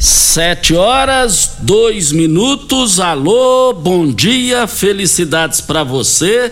[0.00, 2.98] Sete horas, dois minutos.
[2.98, 6.50] Alô, bom dia, felicidades para você.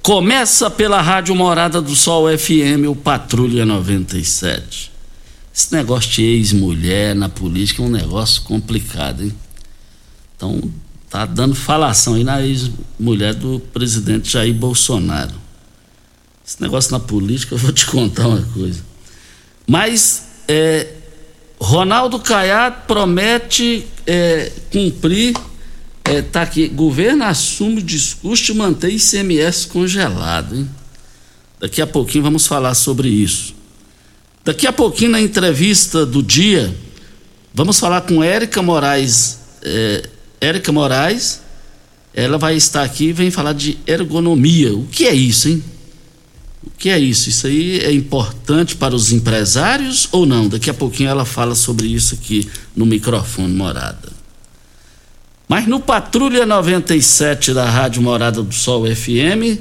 [0.00, 4.92] Começa pela Rádio Morada do Sol FM, o Patrulha 97.
[5.52, 9.34] Esse negócio de ex-mulher na política é um negócio complicado, hein?
[10.36, 10.62] Então,
[11.10, 15.34] tá dando falação aí na ex-mulher do presidente Jair Bolsonaro.
[16.46, 18.84] Esse negócio na política, eu vou te contar uma coisa.
[19.66, 21.01] Mas, é,
[21.62, 25.32] Ronaldo Caiado promete é, cumprir,
[26.04, 30.68] é, tá aqui, governo assume o discurso de manter ICMS congelado, hein?
[31.60, 33.54] Daqui a pouquinho vamos falar sobre isso.
[34.44, 36.76] Daqui a pouquinho na entrevista do dia,
[37.54, 39.38] vamos falar com Érica Moraes.
[39.62, 41.42] É, Érica Moraes,
[42.12, 44.74] ela vai estar aqui e vem falar de ergonomia.
[44.74, 45.62] O que é isso, hein?
[46.64, 47.28] O que é isso?
[47.28, 50.48] Isso aí é importante para os empresários ou não?
[50.48, 54.12] Daqui a pouquinho ela fala sobre isso aqui no microfone Morada.
[55.48, 59.58] Mas no Patrulha 97 da Rádio Morada do Sol FM,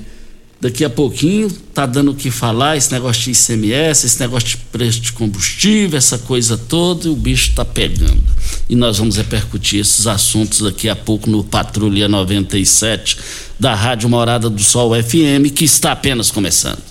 [0.61, 4.57] daqui a pouquinho tá dando o que falar, esse negócio de ICMS, esse negócio de
[4.57, 8.23] preço de combustível, essa coisa toda, e o bicho tá pegando.
[8.69, 13.17] E nós vamos repercutir esses assuntos daqui a pouco no Patrulha 97
[13.59, 16.90] da Rádio Morada do Sol FM, que está apenas começando.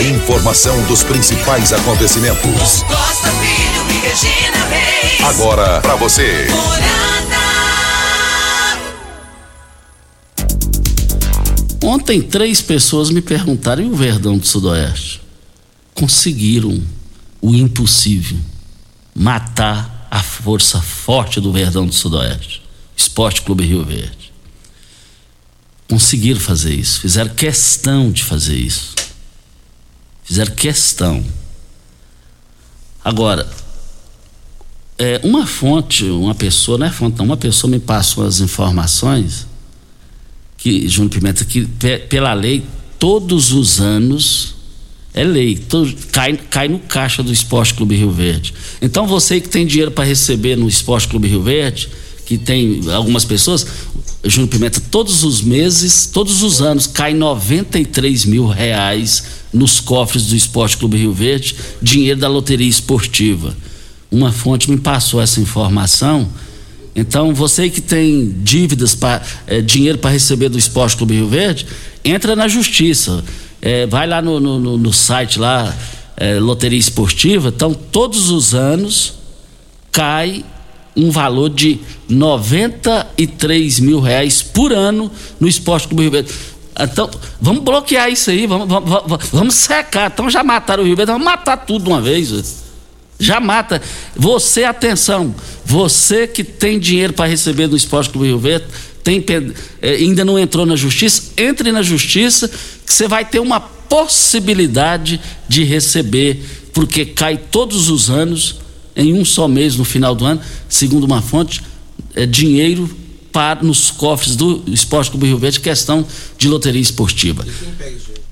[0.00, 2.82] A informação dos principais acontecimentos.
[2.84, 5.20] Costa Filho e Regina Reis.
[5.20, 6.46] Agora para você.
[11.84, 15.20] Ontem três pessoas me perguntaram e o Verdão do Sudoeste?
[15.92, 16.82] Conseguiram
[17.42, 18.38] o impossível,
[19.14, 22.62] matar a força forte do Verdão do Sudoeste,
[22.96, 24.32] Esporte Clube Rio Verde.
[25.86, 28.99] Conseguiram fazer isso, fizeram questão de fazer isso.
[30.30, 31.24] Fizeram questão.
[33.04, 33.50] Agora,
[34.96, 39.44] é, uma fonte, uma pessoa, não é fonte, não, uma pessoa me passou as informações
[40.56, 42.62] que, Júnior Pimenta, que pe- pela lei,
[42.96, 44.54] todos os anos,
[45.12, 48.54] é lei, todo- cai, cai no caixa do Esporte Clube Rio Verde.
[48.80, 51.88] Então você que tem dinheiro para receber no Esporte Clube Rio Verde,
[52.24, 53.66] que tem algumas pessoas,
[54.22, 60.36] Júnior Pimenta, todos os meses, todos os anos, cai 93 mil reais nos cofres do
[60.36, 63.56] Esporte Clube Rio Verde, dinheiro da loteria esportiva.
[64.10, 66.28] Uma fonte me passou essa informação.
[66.94, 71.66] Então, você que tem dívidas, pra, eh, dinheiro para receber do Esporte Clube Rio Verde,
[72.04, 73.24] entra na justiça.
[73.62, 75.76] Eh, vai lá no, no- no- site lá,
[76.16, 77.48] eh, Loteria Esportiva.
[77.54, 79.14] Então, todos os anos
[79.92, 80.44] cai
[80.96, 86.32] um valor de 93 mil reais por ano no Esporte Clube Rio Verde.
[86.78, 90.10] Então, vamos bloquear isso aí, vamos, vamos, vamos- secar.
[90.12, 92.60] Então já mataram o Rio Verde, vamos matar tudo de uma vez.
[93.18, 93.82] Já mata.
[94.16, 95.34] Você, atenção,
[95.64, 98.66] você que tem dinheiro para receber do Esporte Clube Rio Verde,
[99.04, 99.24] tem,
[99.82, 105.20] é, ainda não entrou na justiça, entre na justiça, que você vai ter uma possibilidade
[105.48, 108.56] de receber, porque cai todos os anos,
[108.94, 111.62] em um só mês no final do ano, segundo uma fonte,
[112.14, 112.88] é, dinheiro
[113.32, 116.06] para, nos cofres do Esporte Clube Rio Verde, questão
[116.36, 117.46] de loteria esportiva.
[117.46, 118.22] E quem pega o dinheiro?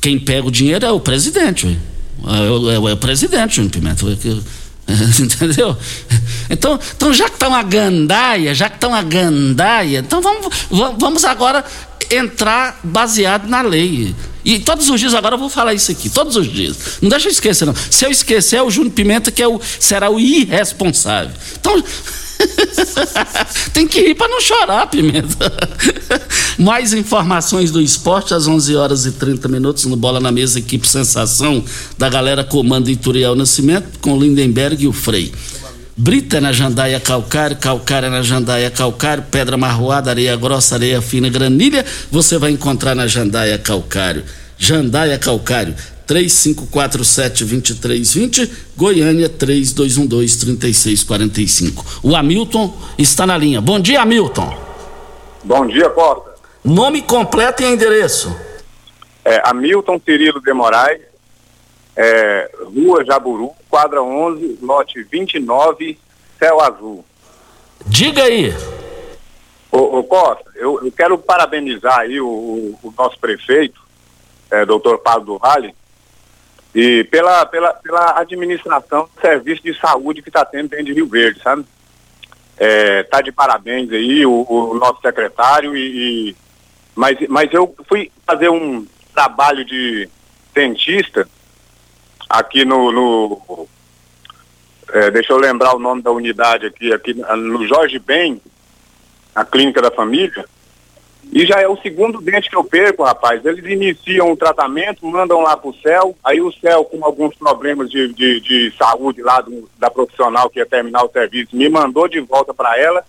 [0.00, 1.78] Quem pega o dinheiro é o presidente.
[2.26, 4.04] É, é, é o presidente, Júnior Pimenta.
[5.18, 5.76] Entendeu?
[6.50, 10.66] Então, então já que está uma gandaia, já que está uma gandaia, então vamos,
[10.98, 11.64] vamos agora
[12.10, 14.14] entrar baseado na lei.
[14.44, 16.98] E todos os dias agora eu vou falar isso aqui, todos os dias.
[17.00, 17.74] Não deixa eu esquecer, não.
[17.90, 21.34] Se eu esquecer, é o Júnior Pimenta que é o, será o irresponsável.
[21.58, 21.82] Então.
[23.72, 25.52] Tem que rir para não chorar, Pimenta.
[26.58, 30.86] Mais informações do esporte às 11 horas e 30 minutos no Bola na Mesa, equipe
[30.86, 31.64] Sensação
[31.96, 35.32] da galera Comando Ituriel Nascimento com Lindenberg e o Frei.
[35.96, 41.86] Brita na jandaia calcário, calcária na jandaia calcário, pedra marroada, areia grossa, areia fina, granilha,
[42.10, 44.24] você vai encontrar na jandaia calcário.
[44.58, 45.72] Jandaia calcário,
[46.08, 52.00] 3547-2320, Goiânia 3212-3645.
[52.02, 53.60] O Hamilton está na linha.
[53.60, 54.52] Bom dia, Hamilton.
[55.44, 56.34] Bom dia, Costa.
[56.64, 58.36] Nome completo e endereço.
[59.24, 61.13] É, Hamilton Cirilo de Moraes,
[61.96, 65.98] é, Rua Jaburu, quadra 11, lote 29,
[66.38, 67.04] céu azul.
[67.86, 68.52] Diga aí.
[69.70, 73.80] Ô, ô Costa, eu, eu, quero parabenizar aí o, o, o nosso prefeito,
[74.50, 75.74] é, doutor Pablo do Vale,
[76.74, 81.06] e pela, pela, pela administração do serviço de saúde que está tendo dentro de Rio
[81.06, 81.64] Verde, sabe?
[82.56, 86.36] É, tá de parabéns aí o, o nosso secretário e, e,
[86.94, 90.08] mas, mas eu fui fazer um trabalho de
[90.52, 91.28] dentista
[92.38, 93.68] aqui no, no
[94.92, 98.40] é, deixa eu lembrar o nome da unidade aqui, aqui no Jorge Ben,
[99.34, 100.44] a clínica da família,
[101.32, 103.44] e já é o segundo dente que eu perco, rapaz.
[103.44, 108.12] Eles iniciam o tratamento, mandam lá pro céu, aí o céu, com alguns problemas de,
[108.12, 112.20] de, de saúde lá do, da profissional que ia terminar o serviço, me mandou de
[112.20, 113.04] volta para ela.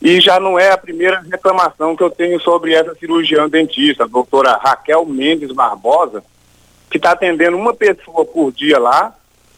[0.00, 4.08] E já não é a primeira reclamação que eu tenho sobre essa cirurgiã dentista, a
[4.08, 6.24] doutora Raquel Mendes Barbosa,
[6.92, 9.16] que está atendendo uma pessoa por dia lá,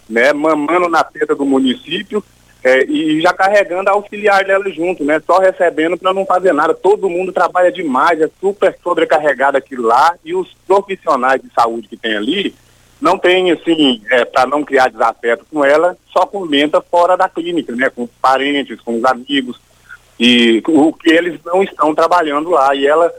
[0.09, 2.23] né, mamando na teta do município,
[2.63, 5.21] é, e já carregando a auxiliar dela junto, né?
[5.27, 6.73] Só recebendo para não fazer nada.
[6.73, 11.97] Todo mundo trabalha demais, é super sobrecarregado aquilo lá e os profissionais de saúde que
[11.97, 12.55] tem ali
[12.99, 17.75] não tem, assim, é, para não criar desafeto com ela, só comenta fora da clínica,
[17.75, 17.91] né?
[17.91, 19.61] Com os parentes, com os amigos
[20.19, 22.75] e o que eles não estão trabalhando lá.
[22.75, 23.13] E ela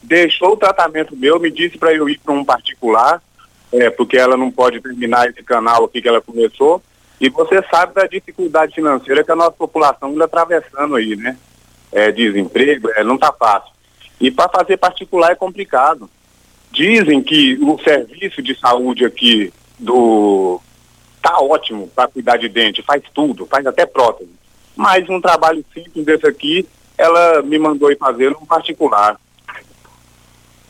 [0.00, 3.20] deixou o tratamento meu, me disse para eu ir para um particular,
[3.72, 6.82] é, porque ela não pode terminar esse canal aqui que ela começou
[7.22, 11.36] e você sabe da dificuldade financeira que a nossa população está atravessando aí, né?
[11.92, 13.70] É, desemprego, é, não está fácil.
[14.20, 16.10] E para fazer particular é complicado.
[16.72, 20.60] Dizem que o serviço de saúde aqui do
[21.22, 24.32] tá ótimo para cuidar de dente, faz tudo, faz até prótese.
[24.74, 26.66] Mas um trabalho simples desse aqui,
[26.98, 29.16] ela me mandou ir fazer no particular.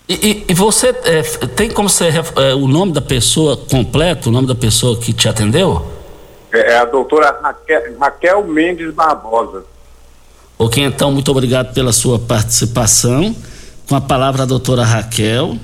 [0.09, 4.33] E, e, e você é, tem como ser é, o nome da pessoa completo, o
[4.33, 5.87] nome da pessoa que te atendeu?
[6.53, 9.65] É, é a doutora Raquel, Raquel Mendes Barbosa.
[10.59, 13.35] Ok, então, muito obrigado pela sua participação.
[13.89, 15.57] Com a palavra a doutora Raquel.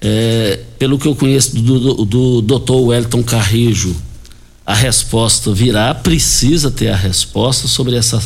[0.00, 3.96] É, pelo que eu conheço do, do, do doutor Wellington Carrijo,
[4.64, 8.20] a resposta virá, precisa ter a resposta sobre essa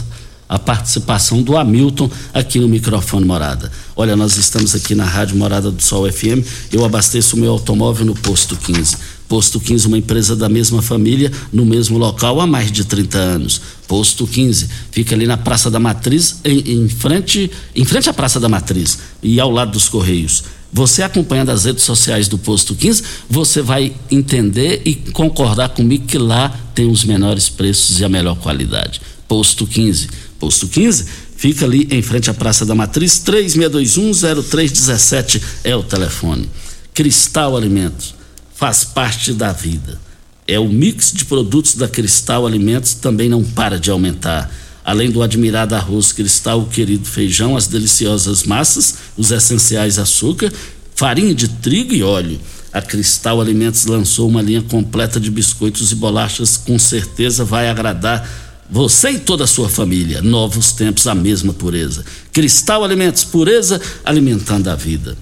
[0.50, 3.70] a participação do Hamilton aqui no microfone Morada.
[3.94, 6.44] Olha, nós estamos aqui na Rádio Morada do Sol FM.
[6.72, 8.96] Eu abasteço o meu automóvel no posto 15.
[9.28, 13.60] Posto 15, uma empresa da mesma família, no mesmo local há mais de 30 anos.
[13.86, 18.40] Posto 15, fica ali na Praça da Matriz, em, em, frente, em frente à Praça
[18.40, 20.42] da Matriz e ao lado dos Correios.
[20.72, 26.18] Você acompanhando as redes sociais do Posto 15, você vai entender e concordar comigo que
[26.18, 29.00] lá tem os menores preços e a melhor qualidade.
[29.28, 30.08] Posto 15.
[30.40, 31.04] Posto 15
[31.36, 36.48] fica ali em frente à Praça da Matriz, 36210317 é o telefone.
[36.94, 38.14] Cristal Alimentos
[38.54, 40.00] faz parte da vida.
[40.48, 44.50] É o mix de produtos da Cristal Alimentos também não para de aumentar.
[44.82, 50.50] Além do admirado arroz cristal, o querido feijão, as deliciosas massas, os essenciais açúcar,
[50.96, 52.40] farinha de trigo e óleo.
[52.72, 58.49] A Cristal Alimentos lançou uma linha completa de biscoitos e bolachas, com certeza vai agradar
[58.70, 60.22] você e toda a sua família.
[60.22, 62.04] Novos tempos, a mesma pureza.
[62.32, 65.16] Cristal Alimentos, pureza alimentando a vida.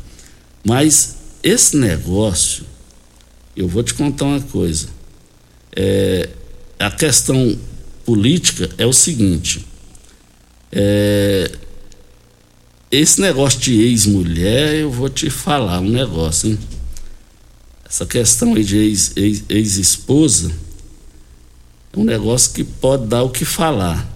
[0.64, 2.64] Mas esse negócio
[3.56, 4.88] eu vou te contar uma coisa.
[5.74, 6.28] É,
[6.78, 7.58] a questão
[8.04, 9.66] política é o seguinte:
[10.70, 11.50] é,
[12.90, 16.58] esse negócio de ex-mulher, eu vou te falar um negócio, hein?
[17.88, 18.76] Essa questão aí de
[19.48, 20.67] ex-esposa ex, é
[21.96, 24.06] um negócio que pode dar o que falar.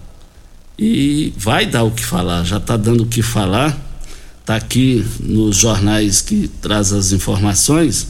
[0.78, 3.78] E vai dar o que falar, já está dando o que falar.
[4.40, 8.08] Está aqui nos jornais que traz as informações.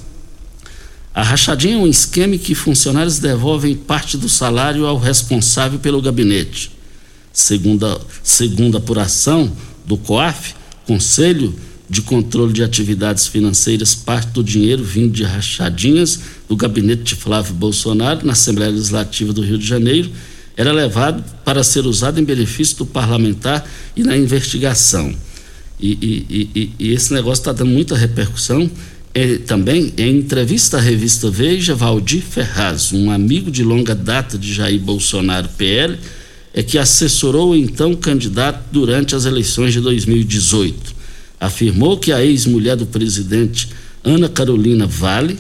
[1.15, 6.01] A rachadinha é um esquema em que funcionários devolvem parte do salário ao responsável pelo
[6.01, 6.73] gabinete.
[7.33, 9.53] Segundo a, segundo a apuração
[9.85, 10.55] do COAF,
[10.87, 11.55] Conselho
[11.93, 16.19] de Controle de Atividades Financeiras, parte do dinheiro vindo de rachadinhas
[16.49, 20.11] do gabinete de Flávio Bolsonaro na Assembleia Legislativa do Rio de Janeiro
[20.57, 25.15] era levado para ser usado em benefício do parlamentar e na investigação.
[25.79, 28.71] E, e, e, e esse negócio está dando muita repercussão
[29.13, 34.55] é, também, em entrevista à revista Veja, Valdir Ferraz, um amigo de longa data de
[34.55, 35.99] Jair Bolsonaro PL,
[36.55, 41.02] é que assessorou o então candidato durante as eleições de 2018.
[41.43, 43.69] Afirmou que a ex-mulher do presidente,
[44.05, 45.37] Ana Carolina Vale,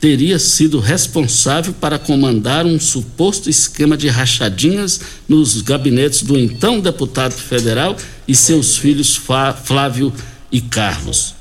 [0.00, 7.30] teria sido responsável para comandar um suposto esquema de rachadinhas nos gabinetes do então deputado
[7.30, 10.12] federal e seus filhos Flávio
[10.50, 11.36] e Carlos.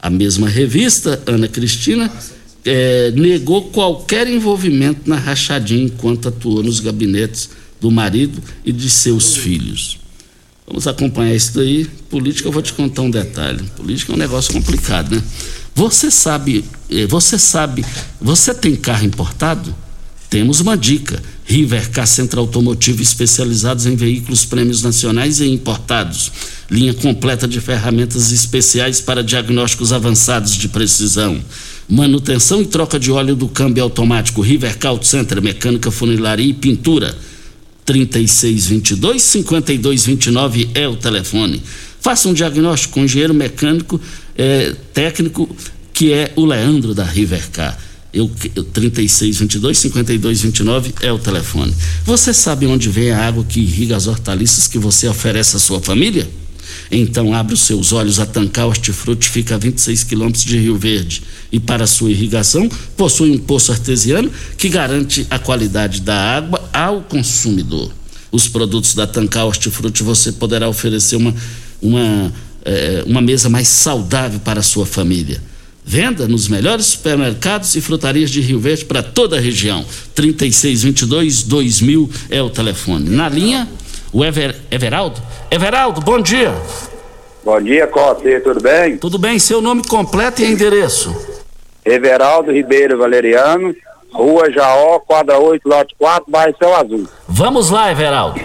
[0.00, 2.10] A mesma revista, Ana Cristina,
[2.64, 9.36] é, negou qualquer envolvimento na rachadinha enquanto atuou nos gabinetes do marido e de seus
[9.36, 9.99] filhos.
[10.70, 11.84] Vamos acompanhar isso daí.
[12.08, 13.60] Política, eu vou te contar um detalhe.
[13.76, 15.22] Política é um negócio complicado, né?
[15.74, 17.84] Você sabe, eh, você sabe,
[18.20, 19.74] você tem carro importado?
[20.28, 21.20] Temos uma dica.
[21.44, 26.30] Rivercar Centro Automotivo especializados em veículos prêmios nacionais e importados.
[26.70, 31.42] Linha completa de ferramentas especiais para diagnósticos avançados de precisão.
[31.88, 34.40] Manutenção e troca de óleo do câmbio automático.
[34.40, 37.18] Rivercar Auto Center, mecânica, funilaria e pintura.
[37.84, 41.62] 3622 5229 é o telefone.
[42.00, 44.00] Faça um diagnóstico com o engenheiro mecânico
[44.36, 45.48] é, técnico
[45.92, 47.78] que é o Leandro da Rivercar.
[48.12, 51.74] Eu, eu 36 22 52 29 é o telefone.
[52.04, 55.80] Você sabe onde vem a água que irriga as hortaliças que você oferece à sua
[55.80, 56.28] família?
[56.90, 61.22] Então abre os seus olhos, a Tancar Hortifruti fica a 26 quilômetros de Rio Verde
[61.52, 67.02] e para sua irrigação possui um poço artesiano que garante a qualidade da água ao
[67.02, 67.90] consumidor.
[68.30, 71.34] Os produtos da Tancar Hortifruti você poderá oferecer uma,
[71.82, 72.32] uma,
[72.64, 75.42] é, uma mesa mais saudável para a sua família.
[75.84, 79.84] Venda nos melhores supermercados e frutarias de Rio Verde para toda a região.
[80.14, 83.10] 3622 2000 é o telefone.
[83.10, 83.68] Na linha,
[84.12, 85.20] o Ever, Everaldo.
[85.50, 86.54] Everaldo, bom dia.
[87.44, 88.40] Bom dia, Costa.
[88.40, 88.98] Tudo bem?
[88.98, 89.38] Tudo bem.
[89.38, 91.29] Seu nome completo e endereço?
[91.84, 93.74] Everaldo Ribeiro Valeriano,
[94.12, 97.08] Rua Jaó, quadra 8, lote 4, bairro Céu Azul.
[97.28, 98.40] Vamos lá, Everaldo.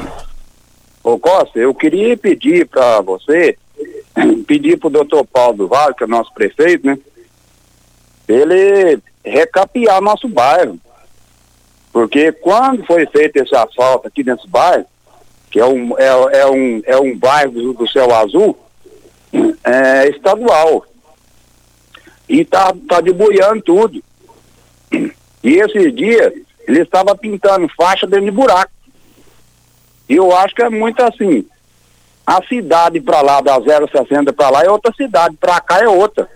[1.04, 3.58] Ô Costa, eu queria pedir para você,
[4.48, 6.98] pedir para o doutor Paulo do Vale, que é o nosso prefeito, né?
[8.28, 10.80] ele recapear nosso bairro.
[11.92, 14.86] Porque quando foi feito esse asfalto aqui nesse bairro,
[15.50, 18.58] que é um, é, é um, é um bairro do, do céu azul,
[19.64, 20.86] é estadual.
[22.28, 24.04] E tá, tá deboiando tudo.
[24.92, 26.34] E esse dia
[26.68, 28.72] ele estava pintando faixa dentro de buraco.
[30.10, 31.46] E eu acho que é muito assim.
[32.26, 36.28] A cidade para lá, da 060 para lá é outra cidade, para cá é outra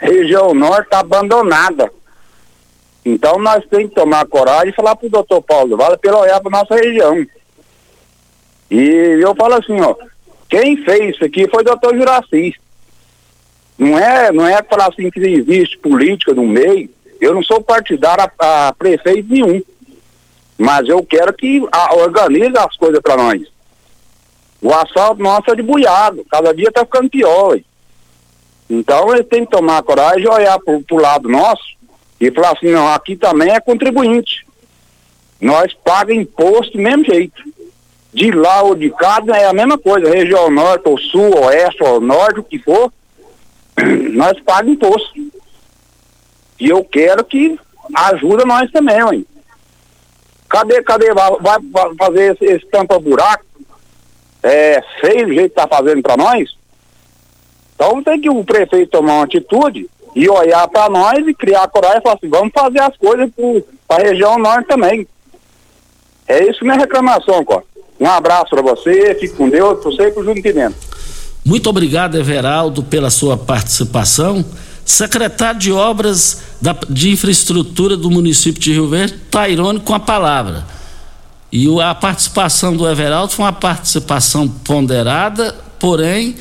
[0.00, 1.92] região norte está abandonada.
[3.04, 6.40] Então nós temos que tomar coragem e falar para o doutor Paulo Vale ele olhar
[6.40, 7.26] para nossa região.
[8.70, 9.94] E eu falo assim, ó,
[10.48, 12.54] quem fez isso aqui foi o doutor Juraci.
[13.80, 16.90] Não é, não é falar assim que existe política no meio.
[17.18, 19.62] Eu não sou partidário a, a prefeito nenhum.
[20.58, 23.40] Mas eu quero que a, organize as coisas para nós.
[24.60, 27.58] O assalto nosso é de buiado, cada dia está ficando pior.
[28.68, 31.64] Então ele tem que tomar coragem e olhar para o lado nosso
[32.20, 34.46] e falar assim, não, aqui também é contribuinte.
[35.40, 37.42] Nós pagamos imposto do mesmo jeito.
[38.12, 41.98] De lá ou de cá é a mesma coisa, região norte, ou sul, oeste, ou
[41.98, 42.92] norte, o que for,
[44.12, 45.12] nós pagamos imposto.
[46.58, 47.58] E eu quero que
[47.94, 49.26] ajuda nós também, hein?
[50.48, 51.12] Cadê, cadê?
[51.14, 53.44] Vai, vai fazer esse, esse tampa-buraco?
[54.42, 56.56] É feio o jeito que tá fazendo para nós?
[57.74, 61.98] Então tem que o prefeito tomar uma atitude e olhar para nós e criar coragem
[61.98, 63.30] e falar assim, vamos fazer as coisas
[63.86, 65.06] para a região norte também.
[66.26, 67.68] É isso minha reclamação, Costa.
[67.98, 70.89] Um abraço para você, fique com Deus, você e pro Juntimento.
[71.44, 74.44] Muito obrigado, Everaldo, pela sua participação.
[74.84, 80.66] Secretário de Obras da, de Infraestrutura do município de Rio Verde, Tairone, com a palavra.
[81.52, 86.36] E a participação do Everaldo foi uma participação ponderada, porém,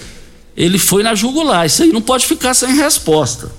[0.55, 1.65] ele foi na jugular.
[1.65, 3.51] Isso aí não pode ficar sem resposta.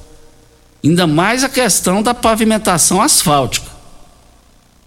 [0.85, 3.71] Ainda mais a questão da pavimentação asfáltica.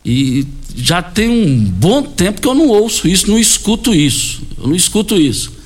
[0.06, 0.46] E
[0.76, 4.42] já tem um bom tempo que eu não ouço isso, não escuto isso.
[4.58, 5.63] Eu não escuto isso.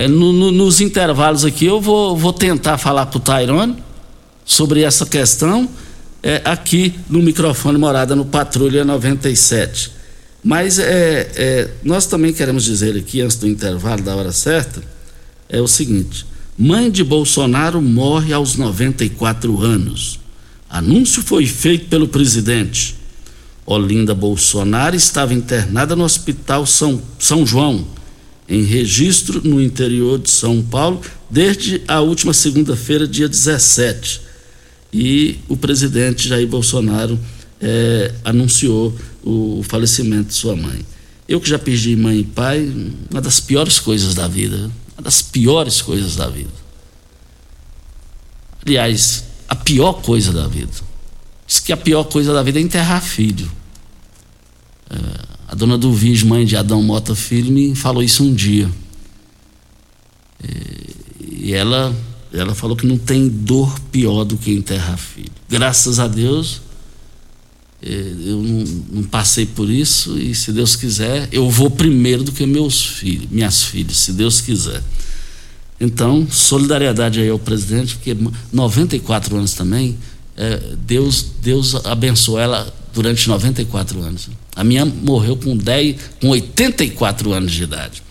[0.00, 3.76] É, no, no, nos intervalos aqui eu vou, vou tentar falar para o Tairone
[4.46, 5.68] sobre essa questão
[6.22, 9.92] é, aqui no microfone Morada no Patrulha 97.
[10.42, 14.82] Mas é, é, nós também queremos dizer aqui, antes do intervalo da hora certa,
[15.50, 16.24] é o seguinte:
[16.56, 20.18] mãe de Bolsonaro morre aos 94 anos.
[20.70, 22.96] Anúncio foi feito pelo presidente.
[23.66, 27.99] Olinda Bolsonaro estava internada no Hospital São, São João
[28.50, 34.20] em registro no interior de São Paulo desde a última segunda-feira, dia 17.
[34.92, 37.16] E o presidente Jair Bolsonaro
[37.60, 38.92] é, anunciou
[39.22, 40.84] o, falecimento de sua mãe.
[41.28, 42.68] Eu que já perdi mãe e pai,
[43.08, 44.68] uma das piores coisas da vida.
[44.98, 46.50] Uma das piores coisas da vida.
[48.66, 50.72] Aliás, a pior coisa da vida.
[51.46, 53.50] Diz que a pior coisa da vida é enterrar filho.
[54.90, 55.29] É,
[55.60, 58.70] dona Duvis, mãe de Adão Mota Filho, me falou isso um dia.
[61.28, 61.94] E ela,
[62.32, 65.30] ela falou que não tem dor pior do que enterrar filho.
[65.50, 66.62] Graças a Deus,
[67.82, 72.32] eh, eu não, não, passei por isso e se Deus quiser, eu vou primeiro do
[72.32, 74.82] que meus filhos, minhas filhas, se Deus quiser.
[75.78, 78.16] Então, solidariedade aí ao presidente, porque
[78.50, 79.98] 94 anos também,
[80.38, 84.28] é, Deus, Deus abençoou ela durante 94 anos.
[84.54, 88.02] A minha morreu com 10, com 84 anos de idade.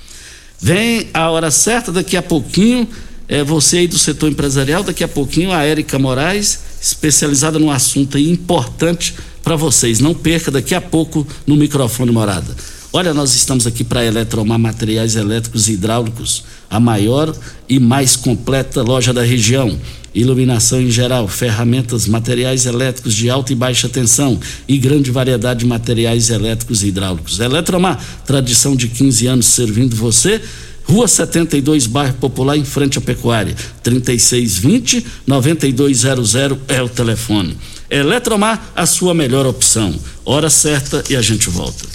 [0.62, 2.88] Vem a hora certa, daqui a pouquinho,
[3.28, 8.18] é, você aí do setor empresarial, daqui a pouquinho a Érica Moraes, especializada no assunto
[8.18, 10.00] importante para vocês.
[10.00, 12.56] Não perca daqui a pouco no microfone morada.
[12.92, 17.36] Olha, nós estamos aqui para Eletromar Materiais Elétricos e Hidráulicos, a maior
[17.68, 19.80] e mais completa loja da região
[20.14, 25.66] iluminação em geral, ferramentas, materiais elétricos de alta e baixa tensão e grande variedade de
[25.66, 27.40] materiais elétricos e hidráulicos.
[27.40, 30.42] Eletromar, tradição de 15 anos servindo você.
[30.84, 33.56] Rua 72, bairro Popular, em frente à Pecuária.
[33.84, 36.36] 3620 9200
[36.68, 37.56] é o telefone.
[37.90, 39.94] Eletromar, a sua melhor opção.
[40.26, 41.86] Hora certa e a gente volta.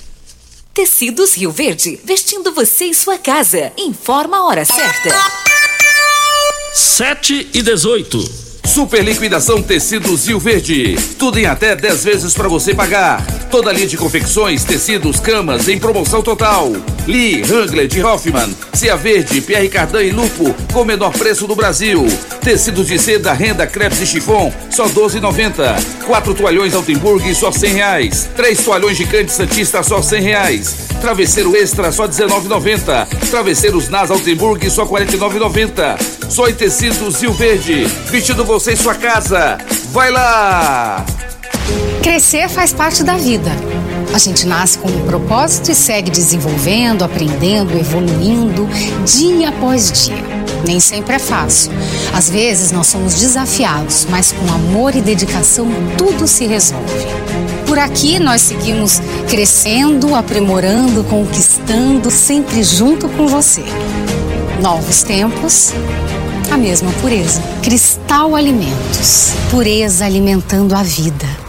[0.72, 3.72] Tecidos Rio Verde, vestindo você e sua casa.
[3.78, 5.43] Informa a hora certa.
[6.74, 8.44] 7 e 18.
[8.64, 10.96] Super liquidação tecidos Rio Verde.
[11.16, 13.24] Tudo em até 10 vezes para você pagar.
[13.48, 16.72] Toda linha de confecções, tecidos, camas em promoção total.
[17.06, 21.54] Lee, Hangler de Hoffman, Cia Verde, Pierre Cardan e Lupo com o menor preço do
[21.54, 22.04] Brasil.
[22.40, 26.04] Tecidos de seda, renda, crepes e chifon, só 12,90.
[26.06, 28.28] Quatro toalhões Altenburg, só 100 reais.
[28.34, 30.74] Três toalhões gigante Santista, só 100 reais.
[31.04, 33.06] Travesseiro extra, só 19,90.
[33.28, 36.30] Travesseiros Nas Altenburg, só 49,90.
[36.30, 37.84] Só em tecidos Rio Verde.
[38.10, 39.58] Vestido você em sua casa.
[39.92, 41.04] Vai lá!
[42.02, 43.50] Crescer faz parte da vida.
[44.14, 48.66] A gente nasce com um propósito e segue desenvolvendo, aprendendo, evoluindo,
[49.04, 50.24] dia após dia.
[50.66, 51.70] Nem sempre é fácil.
[52.14, 57.23] Às vezes nós somos desafiados, mas com amor e dedicação tudo se resolve.
[57.74, 63.64] Por aqui nós seguimos crescendo, aprimorando, conquistando, sempre junto com você.
[64.62, 65.72] Novos tempos,
[66.52, 67.42] a mesma pureza.
[67.64, 69.32] Cristal Alimentos.
[69.50, 71.43] Pureza alimentando a vida.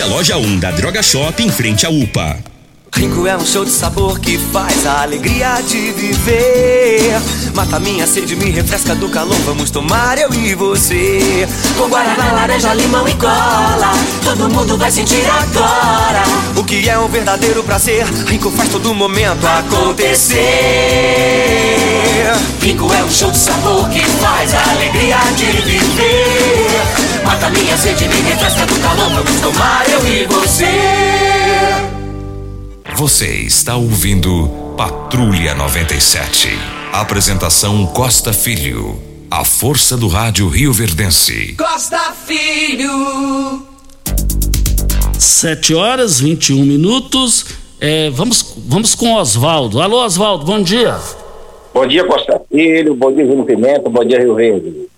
[0.00, 2.38] a loja 1 da Droga Shop em frente à UPA.
[2.94, 7.20] Rinco é um show de sabor que faz a alegria de viver.
[7.54, 9.36] Mata minha sede, me refresca do calor.
[9.44, 11.46] Vamos tomar eu e você.
[11.76, 13.92] Com guaraná, laranja, limão e cola.
[14.24, 16.22] Todo mundo vai sentir agora.
[16.56, 18.06] O que é um verdadeiro prazer.
[18.26, 20.42] Rinco faz todo momento acontecer.
[22.60, 27.11] Rinco é um show de sabor que faz a alegria de viver.
[27.24, 29.10] Mata minha sede, me refresca do calor.
[29.10, 30.66] Vamos tomar eu e você.
[32.96, 36.48] Você está ouvindo Patrulha 97.
[36.92, 39.00] Apresentação Costa Filho.
[39.30, 41.54] A força do rádio Rio Verdense.
[41.54, 43.66] Costa Filho.
[45.18, 47.46] 7 horas 21 minutos.
[47.80, 49.80] É, vamos, vamos com Oswaldo.
[49.80, 50.98] Alô, Oswaldo, bom dia.
[51.72, 52.94] Bom dia, Costa Filho.
[52.94, 53.88] Bom dia, Júnior Pimenta.
[53.88, 54.91] Bom dia, Rio Verde.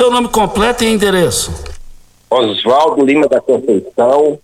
[0.00, 1.52] Seu nome completo e endereço?
[2.30, 4.38] Oswaldo Lima da Conceição,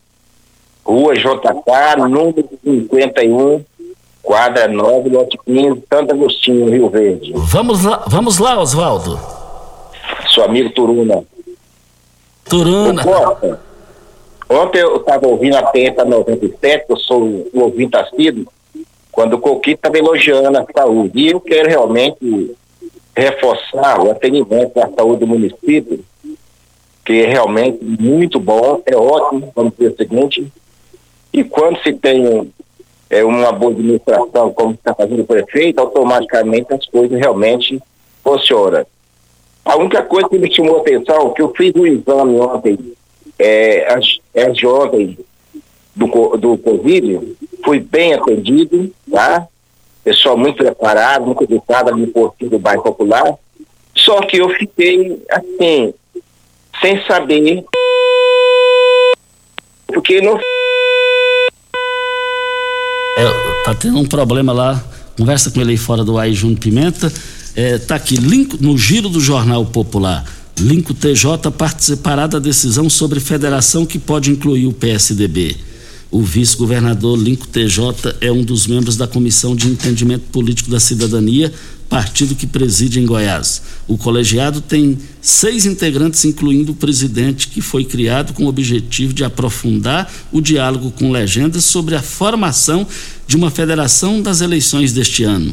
[0.85, 3.65] Rua JK, número 51,
[4.21, 7.33] quadra 9, lote 15, Santo Agostinho, Rio Verde.
[7.37, 9.17] Vamos lá, vamos lá, Oswaldo.
[10.35, 11.23] Seu amigo Turuna.
[12.51, 13.05] Turuna.
[13.05, 13.61] Costa,
[14.51, 18.45] ontem eu estava ouvindo a Penta 97, eu sou o ouvinte assíduo,
[19.13, 21.13] quando o Coquito estava elogiando a saúde.
[21.15, 22.57] E eu quero realmente
[23.17, 26.05] reforçar o atendimento à saúde do município,
[27.05, 30.53] que é realmente muito bom, é ótimo, vamos dizer o seguinte,
[31.33, 32.53] e quando se tem
[33.11, 37.81] é, uma boa administração, como está fazendo o prefeito, automaticamente as coisas realmente
[38.23, 38.87] funcionam.
[39.65, 42.79] A única coisa que me chamou a atenção, que eu fiz um exame ontem,
[43.39, 45.19] é, as, de ontem
[45.95, 49.49] do, do Covid, fui bem atendido, tá?
[50.05, 53.25] Pessoal muito preparado, muito educado no postinho do bairro popular.
[53.97, 55.95] Só que eu fiquei assim,
[56.81, 57.65] sem saber,
[59.87, 60.39] porque não
[63.17, 64.85] É, tá tendo um problema lá.
[65.17, 67.11] Conversa com ele aí fora do ar, Júnior Pimenta.
[67.57, 70.25] É, tá aqui, link, no giro do Jornal Popular.
[70.59, 75.57] Linco TJ participará da decisão sobre federação que pode incluir o PSDB.
[76.15, 81.53] O vice-governador Linco TJ é um dos membros da Comissão de Entendimento Político da Cidadania,
[81.89, 83.61] partido que preside em Goiás.
[83.89, 89.25] O colegiado tem seis integrantes, incluindo o presidente, que foi criado com o objetivo de
[89.25, 92.87] aprofundar o diálogo com legendas sobre a formação
[93.27, 95.53] de uma federação das eleições deste ano.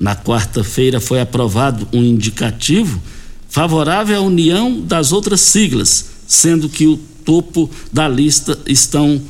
[0.00, 3.02] Na quarta-feira foi aprovado um indicativo
[3.50, 9.20] favorável à união das outras siglas, sendo que o topo da lista estão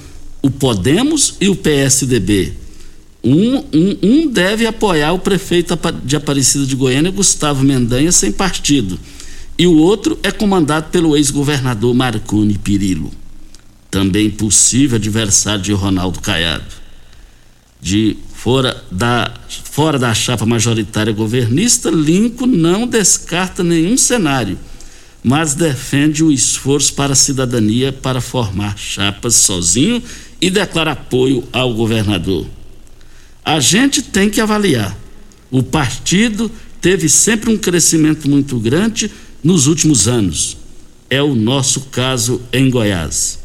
[0.43, 2.53] o Podemos e o PSDB.
[3.23, 8.99] Um, um, um deve apoiar o prefeito de Aparecida de Goiânia, Gustavo Mendanha, sem partido.
[9.59, 13.11] E o outro é comandado pelo ex-governador Marconi Pirillo.
[13.91, 16.81] Também possível adversário de Ronaldo Caiado
[17.81, 19.33] de fora da,
[19.65, 24.59] fora da chapa majoritária governista, Lincoln não descarta nenhum cenário,
[25.23, 30.03] mas defende o esforço para a cidadania para formar chapas sozinho
[30.41, 32.47] e declara apoio ao governador.
[33.45, 34.97] A gente tem que avaliar.
[35.51, 36.51] O partido
[36.81, 39.11] teve sempre um crescimento muito grande
[39.43, 40.57] nos últimos anos.
[41.09, 43.41] É o nosso caso em Goiás,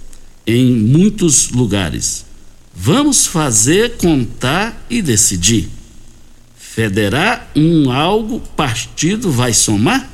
[0.46, 2.26] em muitos lugares.
[2.74, 5.70] Vamos fazer, contar e decidir.
[6.56, 10.12] Federar um algo, partido vai somar?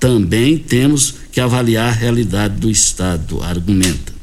[0.00, 4.13] Também temos que avaliar a realidade do Estado, argumenta.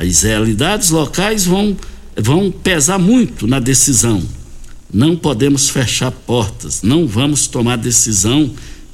[0.00, 1.76] As realidades locais vão,
[2.16, 4.22] vão pesar muito na decisão.
[4.90, 8.50] Não podemos fechar portas, não vamos tomar decisão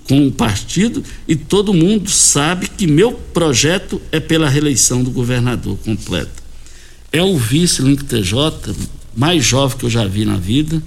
[0.09, 5.79] com o partido e todo mundo sabe que meu projeto é pela reeleição do governador
[5.85, 6.43] completo.
[7.13, 8.75] É o vice Link TJ
[9.15, 10.83] mais jovem que eu já vi na vida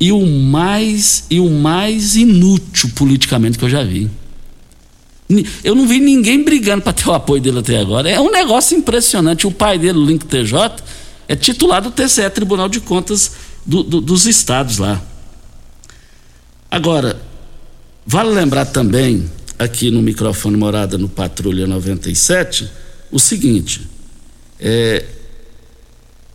[0.00, 4.10] e o mais e o mais inútil politicamente que eu já vi.
[5.62, 8.10] Eu não vi ninguém brigando para ter o apoio dele até agora.
[8.10, 9.46] É um negócio impressionante.
[9.46, 10.82] O pai dele, o Link TJ,
[11.28, 13.32] é titular do TCE, Tribunal de Contas
[13.64, 15.00] do- do- dos estados lá.
[16.70, 17.20] Agora,
[18.06, 22.68] vale lembrar também, aqui no microfone Morada no Patrulha 97,
[23.10, 23.82] o seguinte:
[24.58, 25.04] é,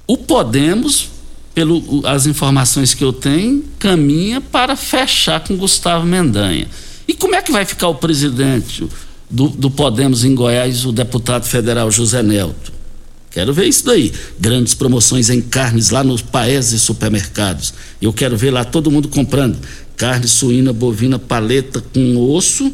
[0.08, 1.10] o Podemos,
[1.54, 6.68] pelas informações que eu tenho, caminha para fechar com Gustavo Mendanha.
[7.08, 8.88] E como é que vai ficar o presidente
[9.30, 12.74] do, do Podemos em Goiás, o deputado federal José Nelto?
[13.32, 14.14] Quero ver isso daí.
[14.40, 17.74] Grandes promoções em carnes lá nos paés e supermercados.
[18.02, 19.58] Eu quero ver lá todo mundo comprando
[19.98, 22.72] carne suína, bovina, paleta com osso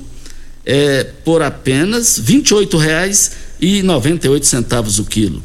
[0.65, 5.41] é, por apenas R$ 28,98 o quilo.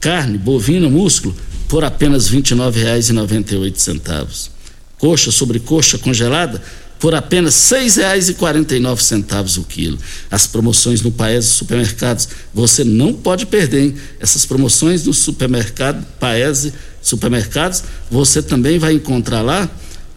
[0.00, 1.34] Carne bovina, músculo,
[1.68, 4.50] por apenas R$ 29,98.
[4.98, 6.60] Coxa sobre coxa congelada,
[6.98, 9.98] por apenas R$ 6,49 o quilo.
[10.30, 13.94] As promoções no Paese Supermercados, você não pode perder, hein?
[14.18, 19.70] Essas promoções no supermercado Paese Supermercados, você também vai encontrar lá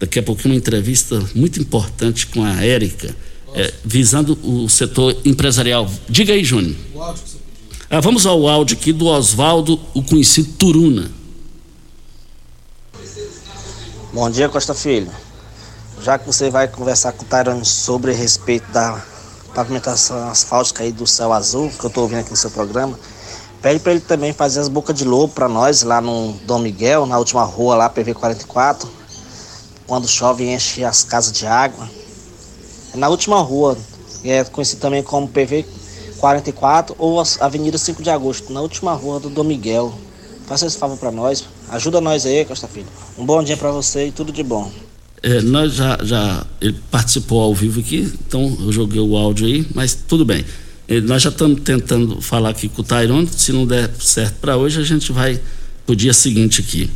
[0.00, 3.14] Daqui a pouquinho uma entrevista muito importante com a Érica,
[3.54, 5.90] é, visando o setor empresarial.
[6.08, 6.74] Diga aí, Júnior.
[7.90, 11.10] Ah, vamos ao áudio aqui do Oswaldo, o conhecido Turuna.
[14.10, 15.10] Bom dia, Costa Filho.
[16.02, 19.04] Já que você vai conversar com o Tairone sobre respeito da
[19.56, 22.98] pavimentação asfáltica aí do céu azul, que eu estou ouvindo aqui no seu programa.
[23.62, 27.06] Pede para ele também fazer as bocas de lobo para nós lá no Dom Miguel,
[27.06, 28.86] na última rua lá, PV 44.
[29.86, 31.88] Quando chove enche as casas de água.
[32.92, 33.78] É na última rua,
[34.22, 35.64] é conhecido também como PV
[36.18, 39.94] 44 ou Avenida 5 de Agosto, na última rua do Dom Miguel.
[40.46, 42.88] Faça esse favor para nós, ajuda nós aí, Costa Filho.
[43.16, 44.70] Um bom dia para você e tudo de bom.
[45.22, 46.46] É, nós já, já.
[46.60, 50.44] Ele participou ao vivo aqui, então eu joguei o áudio aí, mas tudo bem.
[50.88, 54.56] É, nós já estamos tentando falar aqui com o Tyrone, se não der certo para
[54.56, 55.40] hoje, a gente vai
[55.84, 56.90] para o dia seguinte aqui.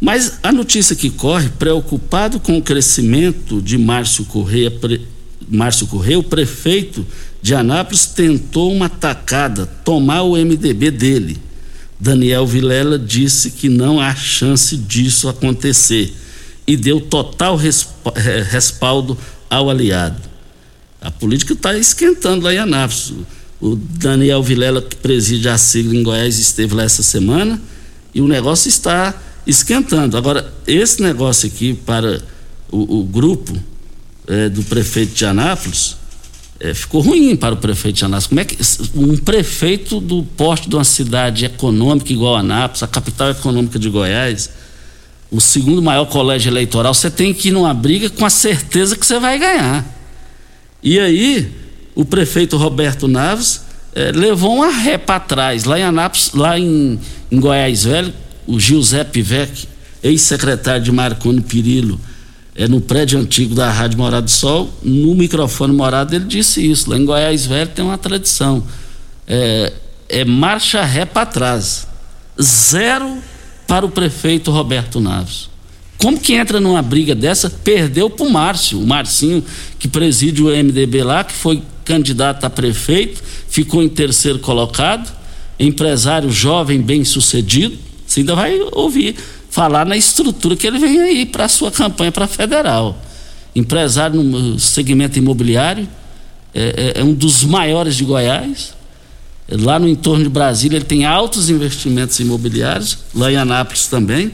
[0.00, 5.06] Mas a notícia que corre, preocupado com o crescimento de Márcio Correia, pre,
[5.46, 7.06] Márcio Correia, o prefeito
[7.42, 11.38] de Anápolis tentou uma tacada, tomar o MDB dele.
[11.98, 16.14] Daniel Vilela disse que não há chance disso acontecer
[16.70, 17.58] e deu total
[18.48, 20.22] respaldo ao aliado.
[21.00, 23.12] A política está esquentando lá em Anápolis.
[23.60, 27.60] O Daniel Vilela, que preside a sigla em Goiás, esteve lá essa semana
[28.14, 30.16] e o negócio está esquentando.
[30.16, 32.22] Agora, esse negócio aqui para
[32.70, 33.52] o, o grupo
[34.28, 35.96] é, do prefeito de Anápolis
[36.60, 38.28] é, ficou ruim para o prefeito de Anápolis.
[38.28, 38.56] Como é que
[38.94, 43.88] um prefeito do porte de uma cidade econômica igual a Anápolis, a capital econômica de
[43.88, 44.50] Goiás,
[45.30, 49.06] o segundo maior colégio eleitoral, você tem que ir numa briga com a certeza que
[49.06, 49.84] você vai ganhar.
[50.82, 51.52] E aí,
[51.94, 53.62] o prefeito Roberto Naves
[53.94, 55.64] eh, levou uma ré para trás.
[55.64, 56.98] Lá em Anápolis, lá em,
[57.30, 58.12] em Goiás Velho,
[58.46, 59.68] o Giuseppe Vec,
[60.02, 62.00] ex-secretário de Marconi Pirillo,
[62.54, 66.90] é, no prédio antigo da Rádio Morado do Sol, no microfone morado, ele disse isso.
[66.90, 68.66] Lá em Goiás Velho tem uma tradição.
[69.26, 69.72] É,
[70.08, 71.86] é marcha ré para trás.
[72.40, 73.18] Zero
[73.70, 75.48] para o prefeito Roberto Naves.
[75.96, 77.48] Como que entra numa briga dessa?
[77.48, 79.44] Perdeu para o Márcio, o Marcinho,
[79.78, 85.08] que preside o MDB lá, que foi candidato a prefeito, ficou em terceiro colocado,
[85.56, 87.78] empresário jovem, bem sucedido.
[88.04, 89.14] Você ainda vai ouvir
[89.50, 93.00] falar na estrutura que ele vem aí para a sua campanha para federal.
[93.54, 95.88] Empresário no segmento imobiliário,
[96.52, 98.74] é, é, é um dos maiores de Goiás,
[99.50, 104.32] Lá no entorno de Brasília ele tem altos investimentos imobiliários, lá em Anápolis também.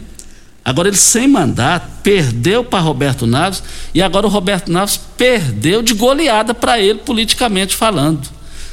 [0.63, 3.63] Agora ele sem mandato, perdeu para Roberto Naves
[3.95, 8.29] e agora o Roberto Naves perdeu de goleada para ele politicamente falando.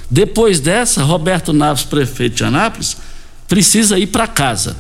[0.10, 2.97] Depois dessa, Roberto Naves, prefeito de Anápolis,
[3.47, 4.75] precisa ir para casa.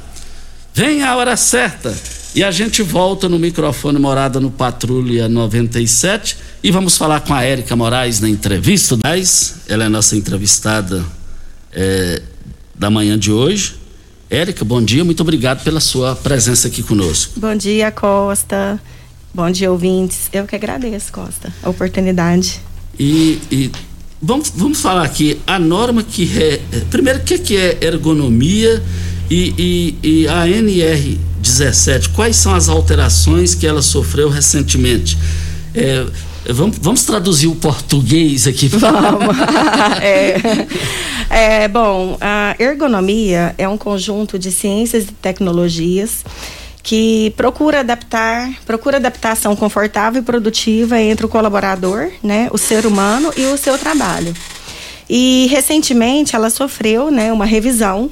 [0.73, 1.95] Vem a hora certa
[2.35, 7.43] e a gente volta no microfone Morada no Patrulha 97 e vamos falar com a
[7.43, 8.97] Érica Moraes na entrevista.
[9.69, 11.05] Ela é nossa entrevistada
[11.75, 12.21] é,
[12.75, 13.75] da manhã de hoje.
[14.29, 17.39] Érica, bom dia, muito obrigado pela sua presença aqui conosco.
[17.39, 18.79] Bom dia, Costa.
[19.33, 20.29] Bom dia, ouvintes.
[20.31, 22.59] Eu que agradeço, Costa, a oportunidade.
[22.99, 23.71] E, e
[24.21, 26.61] vamos, vamos falar aqui, a norma que é.
[26.89, 28.81] Primeiro, o que, que é ergonomia
[29.29, 29.53] e,
[30.03, 35.17] e, e a NR 17, quais são as alterações que ela sofreu recentemente?
[35.75, 36.05] É,
[36.49, 38.67] Vamos, vamos traduzir o português aqui.
[38.75, 39.37] Vamos.
[40.01, 46.23] é, é, bom, a ergonomia é um conjunto de ciências e tecnologias
[46.81, 53.31] que procura adaptar, procura adaptação confortável e produtiva entre o colaborador, né, o ser humano
[53.37, 54.33] e o seu trabalho.
[55.09, 58.11] E recentemente ela sofreu, né, uma revisão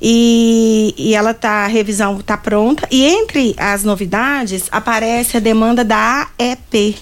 [0.00, 5.84] e, e ela tá a revisão está pronta e entre as novidades aparece a demanda
[5.84, 6.96] da AEP,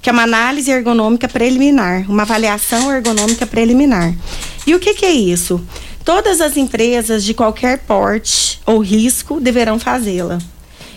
[0.00, 4.14] que é uma análise ergonômica preliminar, uma avaliação ergonômica preliminar.
[4.66, 5.60] E o que, que é isso?
[6.04, 10.38] Todas as empresas de qualquer porte ou risco deverão fazê-la.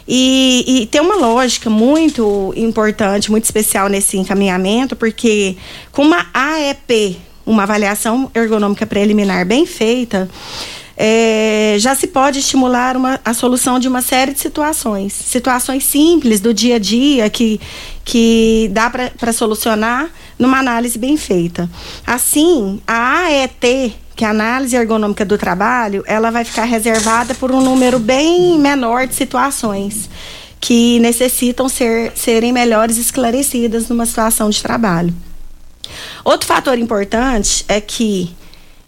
[0.08, 5.56] E, e, tem uma lógica muito importante, muito especial nesse encaminhamento, porque
[5.94, 10.30] com uma AEP, uma avaliação ergonômica preliminar bem feita,
[10.96, 15.14] é, já se pode estimular uma, a solução de uma série de situações.
[15.14, 17.60] Situações simples do dia a dia que,
[18.06, 21.70] que dá para solucionar numa análise bem feita.
[22.06, 27.52] Assim, a AET, que é a análise ergonômica do trabalho, ela vai ficar reservada por
[27.52, 30.10] um número bem menor de situações
[30.60, 35.14] que necessitam ser, serem melhores esclarecidas numa situação de trabalho.
[36.24, 38.34] Outro fator importante é que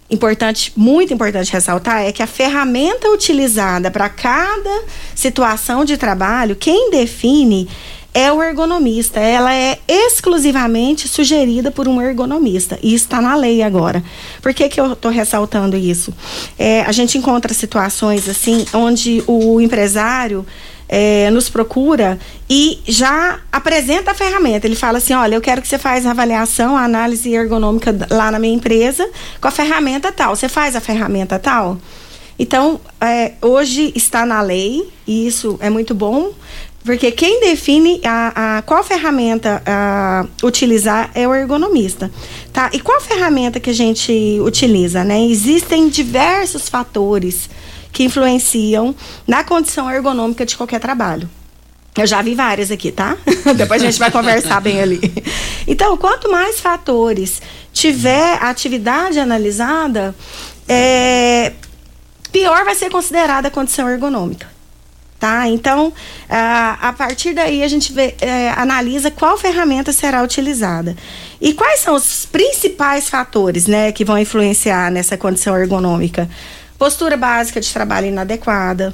[0.09, 4.83] importante, muito importante ressaltar é que a ferramenta utilizada para cada
[5.15, 7.67] situação de trabalho, quem define
[8.15, 9.19] é o ergonomista.
[9.19, 12.79] Ela é exclusivamente sugerida por um ergonomista.
[12.81, 14.01] E está na lei agora.
[14.41, 16.13] Por que, que eu estou ressaltando isso?
[16.57, 20.45] É, a gente encontra situações assim onde o empresário
[20.87, 22.17] é, nos procura
[22.49, 24.65] e já apresenta a ferramenta.
[24.65, 28.31] Ele fala assim: olha, eu quero que você faça a avaliação, a análise ergonômica lá
[28.31, 29.05] na minha empresa
[29.41, 30.33] com a ferramenta tal.
[30.37, 31.77] Você faz a ferramenta tal?
[32.37, 36.33] Então, é, hoje está na lei, e isso é muito bom,
[36.85, 42.11] porque quem define a, a qual ferramenta a, utilizar é o ergonomista.
[42.53, 42.69] Tá?
[42.71, 45.03] E qual ferramenta que a gente utiliza?
[45.03, 45.25] Né?
[45.25, 47.49] Existem diversos fatores
[47.91, 48.93] que influenciam
[49.25, 51.27] na condição ergonômica de qualquer trabalho.
[51.97, 53.17] Eu já vi várias aqui, tá?
[53.55, 54.99] Depois a gente vai conversar bem ali.
[55.65, 57.41] Então, quanto mais fatores
[57.73, 60.13] tiver a atividade analisada,
[60.67, 61.53] é,
[62.31, 64.54] pior vai ser considerada a condição ergonômica.
[65.25, 65.47] Tá?
[65.47, 65.91] Então,
[66.29, 70.95] a, partir daí a gente vê, é, analisa qual ferramenta será utilizada.
[71.41, 76.29] E quais são os principais fatores né, que vão influenciar nessa condição ergonômica?
[76.77, 78.93] postura básica de trabalho inadequada,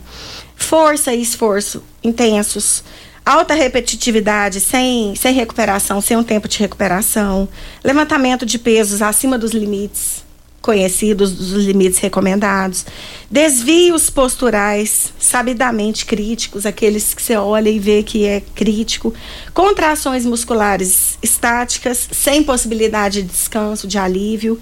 [0.56, 2.82] força e esforço intensos,
[3.26, 7.50] alta repetitividade sem, sem recuperação, sem um tempo de recuperação,
[7.84, 10.24] levantamento de pesos acima dos limites
[10.62, 12.86] conhecidos, dos limites recomendados,
[13.30, 19.14] desvios posturais sabidamente críticos, aqueles que você olha e vê que é crítico,
[19.54, 24.60] contrações musculares estáticas, sem possibilidade de descanso, de alívio,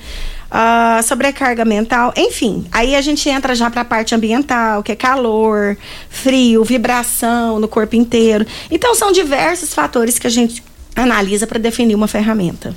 [0.49, 2.65] uh, sobrecarga mental, enfim.
[2.71, 5.77] Aí a gente entra já para a parte ambiental, que é calor,
[6.09, 8.45] frio, vibração no corpo inteiro.
[8.71, 10.63] Então são diversos fatores que a gente
[10.95, 12.73] analisa para definir uma ferramenta.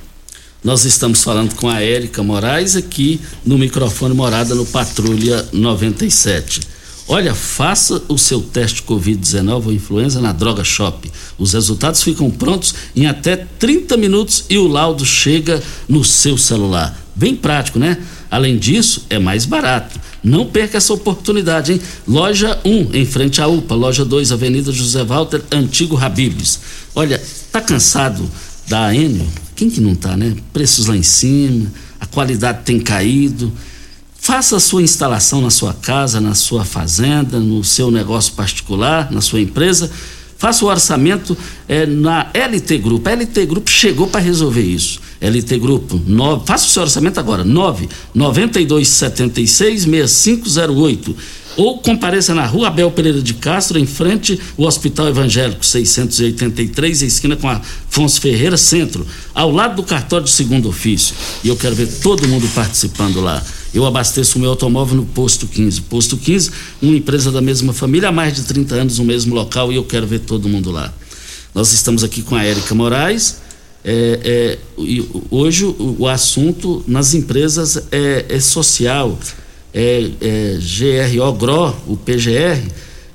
[0.65, 6.61] Nós estamos falando com a Érica Moraes aqui no microfone Morada no Patrulha 97.
[7.09, 11.11] Olha, faça o seu teste Covid-19 ou influenza na Droga Shop.
[11.37, 16.97] Os resultados ficam prontos em até 30 minutos e o laudo chega no seu celular.
[17.13, 17.99] Bem prático, né?
[18.31, 19.99] Além disso, é mais barato.
[20.23, 21.81] Não perca essa oportunidade, hein?
[22.07, 23.75] Loja 1, em frente à UPA.
[23.75, 26.61] Loja 2, Avenida José Walter, Antigo Habibs.
[26.95, 27.21] Olha,
[27.51, 28.31] tá cansado
[28.69, 29.27] da Enio?
[29.63, 30.35] Quem que não tá, né?
[30.53, 31.71] Preços lá em cima,
[32.01, 33.53] a qualidade tem caído.
[34.17, 39.21] Faça a sua instalação na sua casa, na sua fazenda, no seu negócio particular, na
[39.21, 39.89] sua empresa
[40.43, 43.09] Faça o orçamento é, na LT Grupo.
[43.09, 44.99] A LT Grupo chegou para resolver isso.
[45.21, 46.03] LT Grupo,
[46.45, 51.17] faça o seu orçamento agora, 9 9276 6508
[51.57, 57.37] ou compareça na rua Abel Pereira de Castro, em frente ao Hospital Evangélico 683, esquina
[57.37, 61.15] com a Afonso Ferreira Centro, ao lado do cartório de segundo ofício.
[61.45, 63.43] E eu quero ver todo mundo participando lá.
[63.75, 65.83] Eu abasteço o meu automóvel no Posto 15.
[65.83, 66.51] Posto 15,
[66.81, 69.85] uma empresa da mesma família, há mais de 30 anos no mesmo local e eu
[69.85, 70.93] quero ver todo mundo lá.
[71.55, 73.41] Nós estamos aqui com a Érica Moraes.
[73.85, 74.93] É, é,
[75.29, 79.19] hoje o, o, assunto nas empresas é, é social
[79.75, 82.61] é, é, GRO, GRO, o PGR,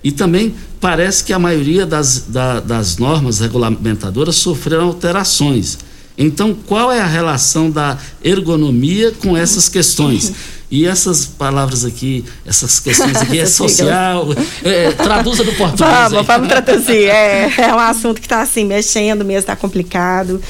[0.04, 5.80] e também parece que a maioria das, da, das normas regulamentadoras sofreram alterações.
[6.18, 10.34] Então, qual é a relação da ergonomia com essas questões?
[10.70, 14.28] E essas palavras aqui, essas questões aqui, é social,
[14.62, 16.12] é, traduza do português.
[16.12, 17.06] Vamos, vamos traduzir.
[17.06, 20.42] É, é um assunto que está assim, mexendo mesmo, está complicado.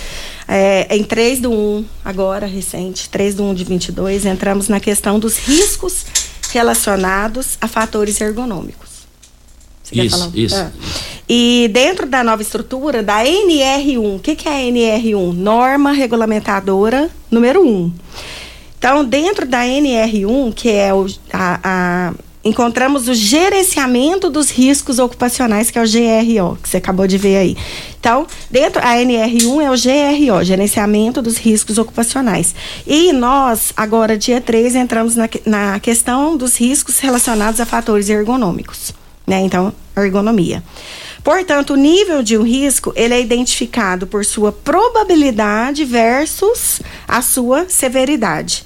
[0.47, 5.19] É, em 3 do 1, agora recente, 3 do 1 de 22, entramos na questão
[5.19, 6.05] dos riscos
[6.51, 8.87] relacionados a fatores ergonômicos.
[9.83, 10.55] Você isso, isso.
[10.55, 10.71] Ah.
[11.29, 15.33] E dentro da nova estrutura da NR1, o que, que é a NR1?
[15.33, 17.93] Norma regulamentadora número 1.
[18.77, 22.13] Então, dentro da NR1, que é o, a, a
[22.47, 27.37] encontramos o gerenciamento dos riscos ocupacionais, que é o GRO, que você acabou de ver
[27.37, 27.57] aí.
[27.99, 32.55] Então, dentro a NR1 é o GRO, gerenciamento dos riscos ocupacionais.
[32.85, 38.93] E nós, agora, dia 3, entramos na, na questão dos riscos relacionados a fatores ergonômicos,
[39.25, 39.39] né?
[39.41, 40.63] Então, ergonomia.
[41.23, 47.67] Portanto, o nível de um risco, ele é identificado por sua probabilidade versus a sua
[47.67, 48.65] severidade.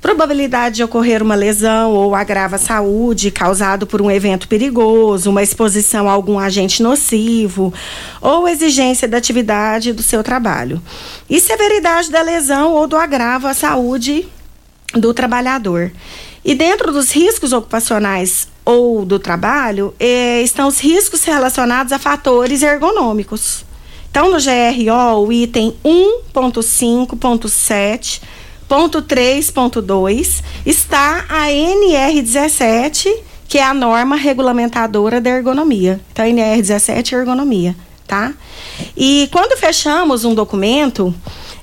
[0.00, 5.42] Probabilidade de ocorrer uma lesão ou agrava a saúde causado por um evento perigoso, uma
[5.42, 7.74] exposição a algum agente nocivo
[8.20, 10.80] ou exigência da atividade do seu trabalho.
[11.28, 14.28] E severidade da lesão ou do agravo à saúde
[14.94, 15.90] do trabalhador.
[16.44, 22.62] E dentro dos riscos ocupacionais ou do trabalho, eh, estão os riscos relacionados a fatores
[22.62, 23.64] ergonômicos.
[24.10, 28.20] Então, no GRO, o item 1.5.7
[28.68, 33.08] Ponto 3.2 está a NR17,
[33.48, 35.98] que é a norma regulamentadora da ergonomia.
[36.12, 37.74] Então, a NR17 é ergonomia,
[38.06, 38.34] tá?
[38.94, 41.14] E quando fechamos um documento,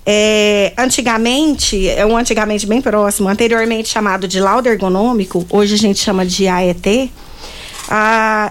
[0.04, 6.00] é, antigamente, é um antigamente bem próximo, anteriormente chamado de laudo ergonômico, hoje a gente
[6.00, 7.12] chama de AET,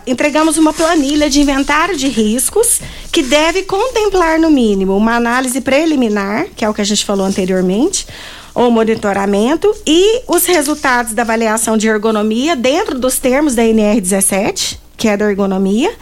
[0.07, 2.80] entregamos uma planilha de inventário de riscos
[3.11, 7.26] que deve contemplar, no mínimo, uma análise preliminar, que é o que a gente falou
[7.26, 8.07] anteriormente,
[8.55, 15.09] ou monitoramento e os resultados da avaliação de ergonomia dentro dos termos da NR17, que
[15.09, 15.92] é da ergonomia,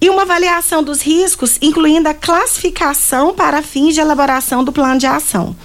[0.00, 5.06] e uma avaliação dos riscos, incluindo a classificação para fins de elaboração do plano de
[5.06, 5.56] ação.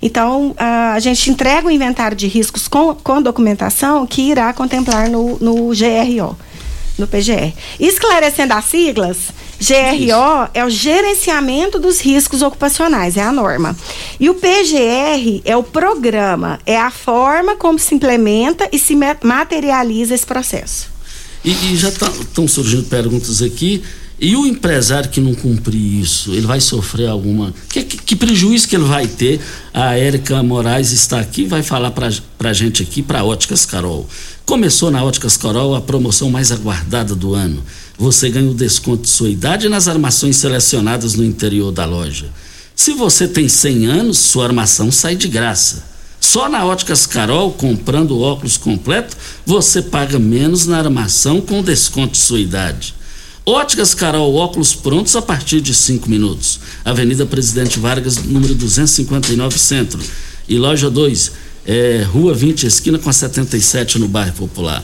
[0.00, 5.38] Então, a gente entrega o inventário de riscos com, com documentação que irá contemplar no,
[5.38, 6.36] no GRO,
[6.98, 7.52] no PGR.
[7.78, 9.16] Esclarecendo as siglas,
[9.60, 13.76] GRO é o gerenciamento dos riscos ocupacionais, é a norma.
[14.18, 20.14] E o PGR é o programa, é a forma como se implementa e se materializa
[20.14, 20.92] esse processo.
[21.44, 23.82] E, e já estão tá, surgindo perguntas aqui.
[24.18, 27.52] E o empresário que não cumprir isso, ele vai sofrer alguma.
[27.68, 29.40] Que, que, que prejuízo que ele vai ter?
[29.72, 32.08] A Érica Moraes está aqui, vai falar para
[32.50, 34.08] a gente aqui, para Óticas Carol.
[34.46, 37.62] Começou na Óticas Carol a promoção mais aguardada do ano
[37.96, 42.26] você ganha o desconto de sua idade nas armações selecionadas no interior da loja.
[42.74, 45.84] Se você tem 100 anos, sua armação sai de graça.
[46.20, 52.12] Só na Óticas Carol, comprando o óculos completo, você paga menos na armação com desconto
[52.12, 52.94] de sua idade.
[53.46, 56.60] Óticas Carol, óculos prontos a partir de 5 minutos.
[56.82, 60.00] Avenida Presidente Vargas, número 259, Centro.
[60.48, 61.32] E loja 2,
[61.66, 64.82] é, Rua 20, esquina com a 77, no bairro Popular.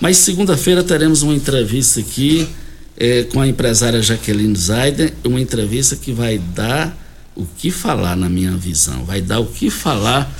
[0.00, 2.48] Mas segunda-feira teremos uma entrevista aqui
[2.96, 6.96] é, com a empresária Jaqueline Zaiden, uma entrevista que vai dar
[7.36, 10.32] o que falar na minha visão, vai dar o que falar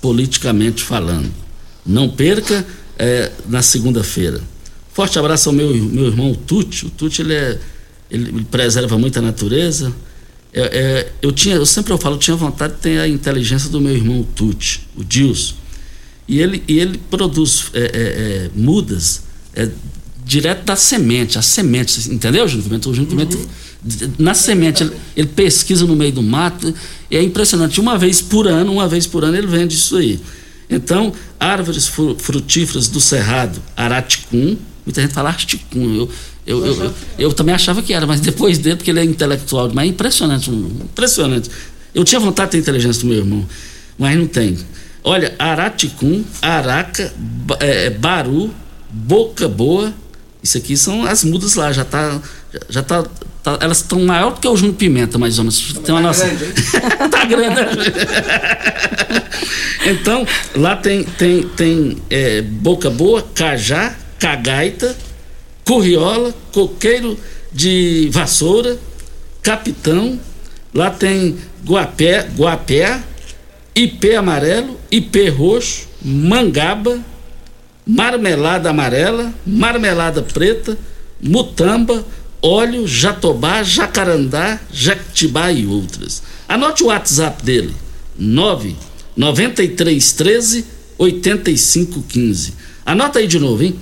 [0.00, 1.30] politicamente falando.
[1.86, 2.66] Não perca
[2.98, 4.40] é, na segunda-feira.
[4.92, 6.86] Forte abraço ao meu, meu irmão Tuti.
[6.86, 7.58] O Tuti ele, é,
[8.10, 9.92] ele preserva muito a natureza.
[10.52, 13.70] É, é, eu tinha, eu sempre eu falo, eu tinha vontade de ter a inteligência
[13.70, 15.54] do meu irmão Tuti, o Dilson.
[16.28, 19.22] E ele, e ele produz é, é, é mudas
[19.54, 19.68] é,
[20.24, 22.88] direto da semente, a semente, entendeu, Júnior Pimenta?
[22.88, 24.12] O Júnior Pimenta, uhum.
[24.18, 26.72] na semente, ele, ele, pesquisa no meio do mato,
[27.10, 27.80] é impressionante.
[27.80, 30.20] Uma vez por ano, uma vez por ano, ele vende isso aí.
[30.70, 36.10] Então, árvores frutíferas do Cerrado, Araticum, muita gente fala Articum, eu,
[36.46, 39.70] eu, eu, eu, eu, também achava que era, mas depois dele, porque ele é intelectual,
[39.72, 41.50] mas é impressionante, impressionante.
[41.94, 43.46] Eu tinha vontade de ter inteligência do meu irmão,
[43.98, 44.58] mas não tem.
[45.04, 47.12] Olha, Araticum, Araca,
[47.60, 48.52] é, Baru,
[48.90, 49.92] Boca Boa,
[50.42, 52.20] isso aqui são as mudas lá, já tá,
[52.68, 53.04] já tá,
[53.42, 55.72] tá elas estão maior do que o Júnior Pimenta, mais ou menos.
[55.84, 56.26] Tem uma tá nossa...
[56.26, 56.62] grande,
[57.10, 57.60] tá grande.
[59.86, 60.26] então,
[60.56, 64.96] lá tem, tem, tem é, Boca Boa, Cajá, Cagaita,
[65.64, 67.18] Curriola, Coqueiro
[67.52, 68.78] de Vassoura,
[69.42, 70.16] Capitão,
[70.72, 73.02] lá tem Guapé, Guapé,
[73.74, 77.00] IP amarelo, IP roxo, mangaba,
[77.84, 80.78] marmelada amarela, marmelada preta,
[81.20, 82.06] mutamba,
[82.40, 86.22] óleo, jatobá, jacarandá, jactibá e outras.
[86.48, 87.74] Anote o WhatsApp dele:
[88.16, 88.76] 9
[89.16, 90.64] 9313
[90.96, 92.54] 8515.
[92.86, 93.76] Anota aí de novo, hein?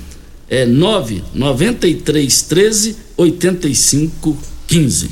[0.51, 5.11] É 9 9313 8515.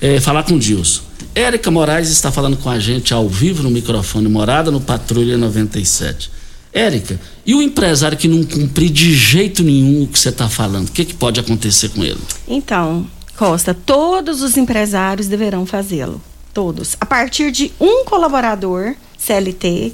[0.00, 1.02] É, falar com Dilson.
[1.34, 6.30] Érica Moraes está falando com a gente ao vivo no microfone Morada no Patrulha 97.
[6.72, 10.88] Érica, e o empresário que não cumprir de jeito nenhum o que você está falando,
[10.88, 12.20] o que, que pode acontecer com ele?
[12.46, 16.20] Então, Costa, todos os empresários deverão fazê-lo.
[16.54, 16.96] Todos.
[17.00, 19.92] A partir de um colaborador CLT,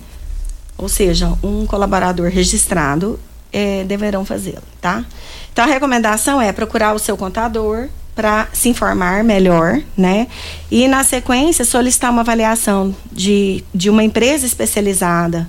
[0.77, 3.19] ou seja, um colaborador registrado,
[3.53, 5.05] é, deverão fazê-lo, tá?
[5.53, 10.27] Então, a recomendação é procurar o seu contador para se informar melhor, né?
[10.71, 15.49] E, na sequência, solicitar uma avaliação de, de uma empresa especializada,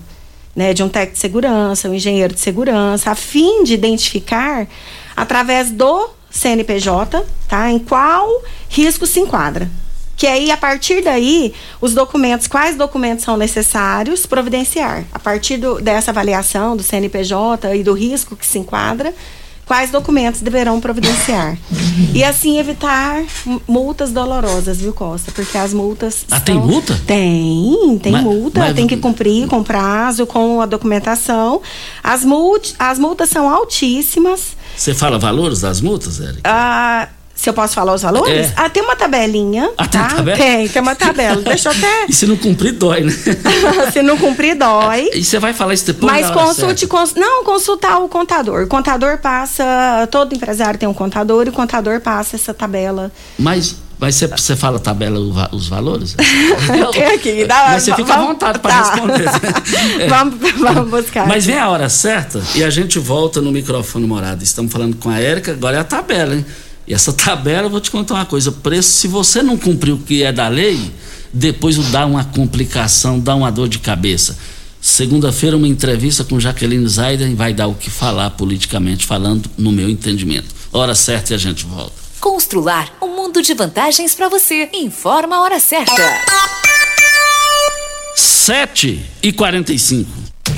[0.55, 0.73] né?
[0.73, 4.67] De um técnico de segurança, um engenheiro de segurança, a fim de identificar,
[5.15, 7.71] através do CNPJ, tá?
[7.71, 8.27] Em qual
[8.69, 9.69] risco se enquadra.
[10.15, 15.03] Que aí, a partir daí, os documentos, quais documentos são necessários providenciar.
[15.11, 19.13] A partir do, dessa avaliação do CNPJ e do risco que se enquadra,
[19.65, 21.57] quais documentos deverão providenciar.
[22.13, 23.23] E assim evitar
[23.67, 25.31] multas dolorosas, viu, Costa?
[25.31, 26.25] Porque as multas.
[26.29, 26.99] Ah, tem multa?
[27.07, 31.59] Tem, tem Mas- multa, mas- tem que cumprir com prazo, com a documentação.
[32.03, 34.55] As, multi, as multas são altíssimas.
[34.77, 36.41] Você fala valores das multas, Érica?
[36.45, 37.07] Ah,
[37.43, 38.51] se eu posso falar os valores?
[38.51, 38.53] É.
[38.55, 39.69] Ah, tem uma tabelinha.
[39.77, 40.07] Ah, tem tá?
[40.07, 40.37] tabela?
[40.37, 41.41] Tem, tem uma tabela.
[41.41, 42.05] Deixa eu até.
[42.07, 43.11] E se não cumprir, dói, né?
[43.91, 45.09] se não cumprir, dói.
[45.13, 48.63] E você vai falar isso depois Mas consulte, cons- não, consultar o contador.
[48.63, 53.11] O contador passa, todo empresário tem um contador e o contador passa essa tabela.
[53.37, 55.19] Mas, mas você, fala tabela
[55.51, 56.15] os valores?
[56.93, 58.91] Tem aqui, dá, Mas você fica à vontade para tá.
[58.91, 59.29] responder.
[59.99, 60.07] É.
[60.07, 61.27] vamos, vamos buscar.
[61.27, 64.43] Mas vem a hora certa e a gente volta no microfone morado.
[64.43, 66.45] Estamos falando com a Érica, agora é a tabela, hein?
[66.87, 69.97] E essa tabela, eu vou te contar uma coisa: preço, se você não cumprir o
[69.97, 70.91] que é da lei,
[71.31, 74.37] depois dá uma complicação, dá uma dor de cabeça.
[74.81, 79.89] Segunda-feira, uma entrevista com Jaqueline Zaiden vai dar o que falar politicamente, falando no meu
[79.89, 80.53] entendimento.
[80.73, 81.93] Hora certa e a gente volta.
[82.19, 84.69] Constrular um mundo de vantagens para você.
[84.73, 86.01] Informa a hora certa.
[88.15, 90.22] 7 e 45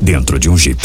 [0.00, 0.80] dentro de um Jeep.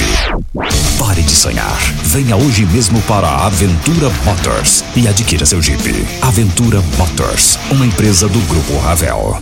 [0.97, 1.77] Pare de sonhar.
[2.03, 6.05] Venha hoje mesmo para a Aventura Motors e adquira seu Jeep.
[6.21, 9.41] Aventura Motors, uma empresa do Grupo Ravel.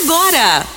[0.04, 0.77] agora.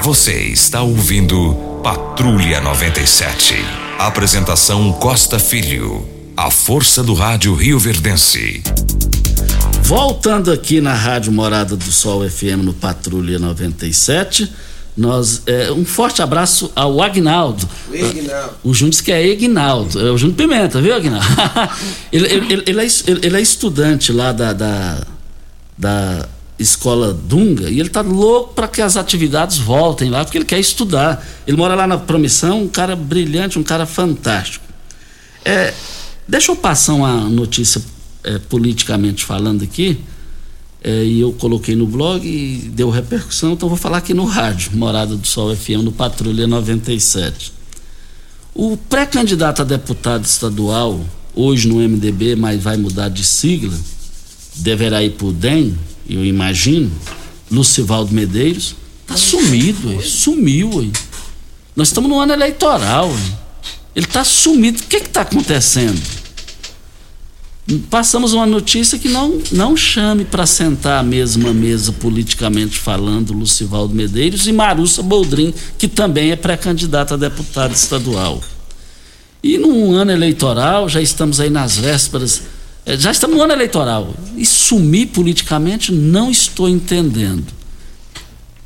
[0.00, 3.54] Você está ouvindo Patrulha 97.
[3.98, 6.08] Apresentação Costa Filho.
[6.36, 8.62] A força do rádio Rio Verdense.
[9.82, 14.50] Voltando aqui na Rádio Morada do Sol FM no Patrulha 97,
[14.96, 17.68] Nós, é, um forte abraço ao Agnaldo.
[17.88, 18.54] O Ignaldo.
[18.64, 20.00] O Júnior disse que é Ignaldo.
[20.00, 21.26] É o Júnior Pimenta, viu, Agnaldo?
[22.10, 22.86] ele, ele, ele, ele, é,
[23.26, 25.06] ele, é, estudante lá da, da,
[25.78, 26.28] da
[26.62, 30.58] escola Dunga e ele tá louco para que as atividades voltem lá, porque ele quer
[30.58, 31.24] estudar.
[31.46, 34.64] Ele mora lá na Promissão, um cara brilhante, um cara fantástico.
[35.44, 35.74] É,
[36.26, 37.82] deixa eu passar uma notícia
[38.24, 39.98] é, politicamente falando aqui
[40.84, 44.72] é, e eu coloquei no blog e deu repercussão, então vou falar aqui no rádio,
[44.74, 47.52] Morada do Sol FM, no Patrulha 97.
[48.52, 51.00] O pré-candidato a deputado estadual,
[51.34, 53.78] hoje no MDB, mas vai mudar de sigla,
[54.56, 55.78] deverá ir para o DEM,
[56.08, 56.90] eu imagino,
[57.50, 58.74] Lucivaldo Medeiros,
[59.06, 60.70] tá sumido, ué, sumiu.
[60.76, 60.88] Ué.
[61.74, 63.10] Nós estamos no ano eleitoral.
[63.10, 63.20] Ué.
[63.94, 64.80] Ele está sumido.
[64.80, 66.00] O que está acontecendo?
[67.90, 73.94] passamos uma notícia que não, não chame para sentar à mesma mesa politicamente falando Lucivaldo
[73.94, 78.42] Medeiros e Marussa Boldrin, que também é pré-candidata a deputado estadual.
[79.42, 82.42] E num ano eleitoral, já estamos aí nas vésperas,
[82.86, 87.46] já estamos no ano eleitoral, e sumir politicamente não estou entendendo.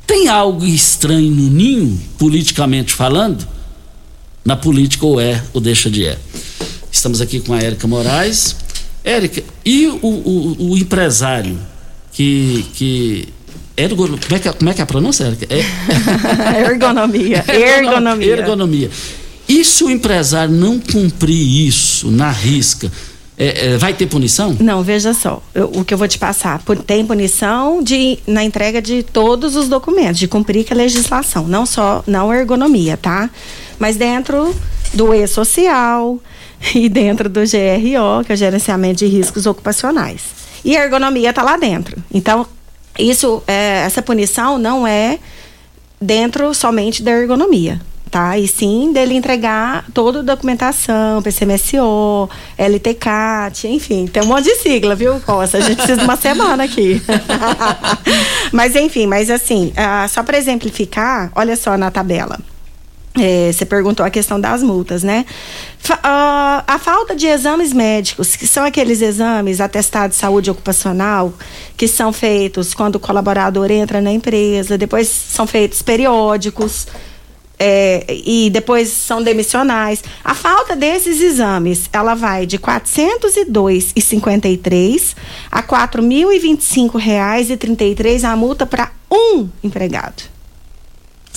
[0.05, 3.47] Tem algo estranho no ninho, politicamente falando?
[4.43, 6.17] Na política ou é ou deixa de é.
[6.89, 8.55] Estamos aqui com a Érica Moraes,
[9.03, 11.59] Érica, e o, o, o, empresário
[12.11, 12.65] que.
[12.73, 13.27] que
[13.75, 15.47] ergo, como, é que, é, como é que é a pronúncia, Érica?
[15.49, 16.63] É...
[16.71, 17.43] ergonomia.
[17.47, 18.27] Ergonomia.
[18.27, 18.91] Ergonomia.
[19.47, 22.91] E se o empresário não cumprir isso na risca,
[23.37, 24.55] é, é, vai ter punição?
[24.59, 26.61] Não, veja só, eu, o que eu vou te passar.
[26.85, 31.65] Tem punição de, na entrega de todos os documentos, de cumprir com a legislação, não
[31.65, 33.29] só, não ergonomia, tá?
[33.77, 34.55] Mas dentro
[34.93, 36.19] do E-Social,
[36.73, 40.21] e dentro do GRO, que é o Gerenciamento de Riscos Ocupacionais.
[40.63, 42.01] E a ergonomia está lá dentro.
[42.13, 42.45] Então,
[42.97, 45.19] isso, é, essa punição não é
[46.01, 48.37] dentro somente da ergonomia, tá?
[48.37, 54.95] E sim dele entregar toda a documentação, PCMSO, LTCAT, enfim, tem um monte de sigla,
[54.95, 55.57] viu, Costa?
[55.57, 57.01] A gente precisa de uma semana aqui.
[58.51, 62.37] mas enfim, mas assim, uh, só para exemplificar, olha só na tabela.
[63.19, 65.25] É, você perguntou a questão das multas, né?
[65.79, 71.33] Fa uh, a falta de exames médicos, que são aqueles exames atestados de saúde ocupacional,
[71.75, 76.87] que são feitos quando o colaborador entra na empresa, depois são feitos periódicos.
[77.59, 80.03] É, e depois são demissionais.
[80.23, 85.15] A falta desses exames, ela vai de R$ 402,53
[85.51, 90.37] a R$ 4.025,33 a multa para um empregado.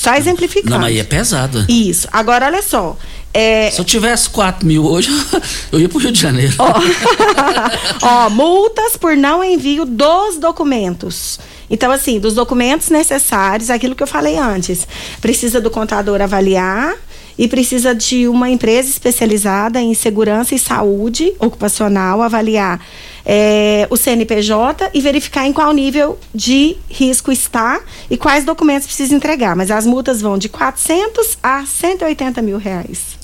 [0.00, 0.70] Só exemplificando.
[0.70, 1.62] Não, mas aí é pesado.
[1.68, 2.08] Isso.
[2.10, 2.96] Agora, olha só.
[3.34, 3.70] É...
[3.70, 5.10] Se eu tivesse 4 mil hoje,
[5.70, 6.54] eu ia para o Rio de Janeiro.
[6.58, 6.72] Ó,
[8.26, 11.38] oh, multas por não envio dos documentos.
[11.70, 14.86] Então, assim, dos documentos necessários, aquilo que eu falei antes.
[15.20, 16.96] Precisa do contador avaliar
[17.38, 22.84] e precisa de uma empresa especializada em segurança e saúde ocupacional avaliar
[23.24, 29.14] é, o CNPJ e verificar em qual nível de risco está e quais documentos precisa
[29.14, 29.54] entregar.
[29.54, 33.19] Mas as multas vão de 400 a 180 mil reais.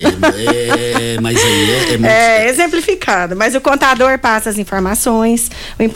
[0.00, 2.06] É, é, mas aí é, é, muito...
[2.06, 3.36] é, exemplificado.
[3.36, 5.50] Mas o contador passa as informações,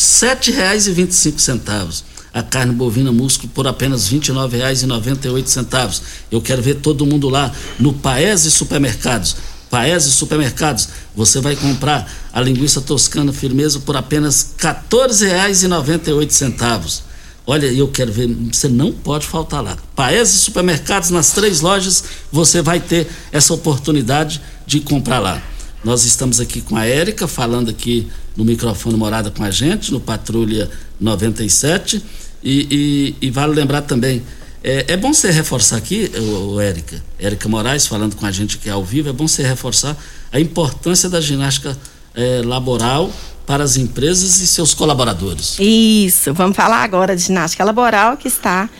[1.16, 2.04] cinco centavos.
[2.32, 6.00] A carne bovina músculo por apenas R$ 29,98.
[6.30, 9.34] Eu quero ver todo mundo lá no Paese Supermercados.
[9.74, 17.00] Paese Supermercados, você vai comprar a linguiça toscana firmeza por apenas R$ 14,98.
[17.44, 19.76] Olha, eu quero ver, você não pode faltar lá.
[19.96, 25.42] Paese Supermercados, nas três lojas, você vai ter essa oportunidade de comprar lá.
[25.82, 29.98] Nós estamos aqui com a Érica, falando aqui no microfone morada com a gente, no
[29.98, 30.70] Patrulha
[31.00, 32.00] 97.
[32.44, 34.22] E, e, e vale lembrar também,
[34.64, 38.70] é, é, bom você reforçar aqui, o, Érica, Érica Moraes falando com a gente aqui
[38.70, 39.94] ao vivo, é bom você reforçar
[40.32, 41.76] a importância da ginástica
[42.14, 43.10] é, laboral
[43.46, 45.58] para as empresas e seus colaboradores.
[45.60, 48.70] Isso, vamos falar agora de ginástica laboral que está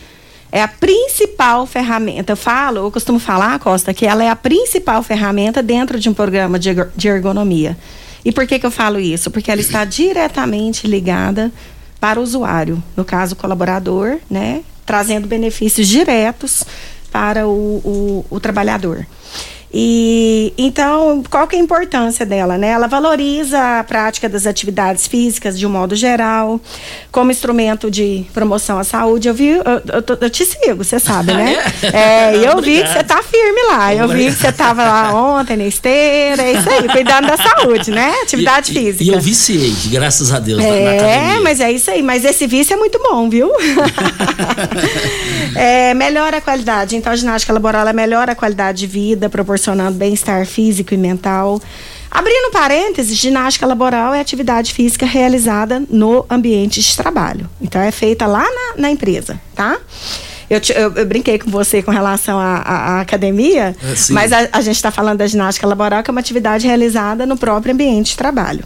[0.51, 2.31] é a principal ferramenta.
[2.31, 6.13] Eu falo, eu costumo falar, Costa, que ela é a principal ferramenta dentro de um
[6.13, 7.77] programa de, de ergonomia.
[8.23, 9.29] E por que, que eu falo isso?
[9.29, 11.51] Porque ela está diretamente ligada
[11.99, 14.63] para o usuário, no caso, o colaborador, né?
[14.85, 16.63] Trazendo benefícios diretos
[17.11, 19.05] para o, o, o trabalhador.
[19.77, 22.69] E então, qual que é a importância dela, né?
[22.69, 26.61] Ela valoriza a prática das atividades físicas de um modo geral,
[27.11, 29.27] como instrumento de promoção à saúde.
[29.27, 31.57] Eu vi, eu, eu, eu te sigo, você sabe, né?
[31.91, 33.93] é, eu vi que você tá firme lá.
[33.93, 37.91] Eu vi que você tava lá ontem na esteira, é isso aí, cuidando da saúde,
[37.91, 38.13] né?
[38.23, 39.03] Atividade e, física.
[39.03, 42.01] E, eu viciei, graças a Deus, é, mas é isso aí.
[42.01, 43.51] Mas esse vício é muito bom, viu?
[45.53, 46.95] é, melhora a qualidade.
[46.95, 51.59] Então, a ginástica laboral melhora a qualidade de vida, proporciona proporcionando bem-estar físico e mental.
[52.11, 57.49] Abrindo parênteses, ginástica laboral é atividade física realizada no ambiente de trabalho.
[57.59, 59.77] Então, é feita lá na, na empresa, tá?
[60.47, 64.61] Eu, te, eu, eu, brinquei com você com relação à, academia, é, mas a, a
[64.61, 68.17] gente está falando da ginástica laboral, que é uma atividade realizada no próprio ambiente de
[68.17, 68.63] trabalho.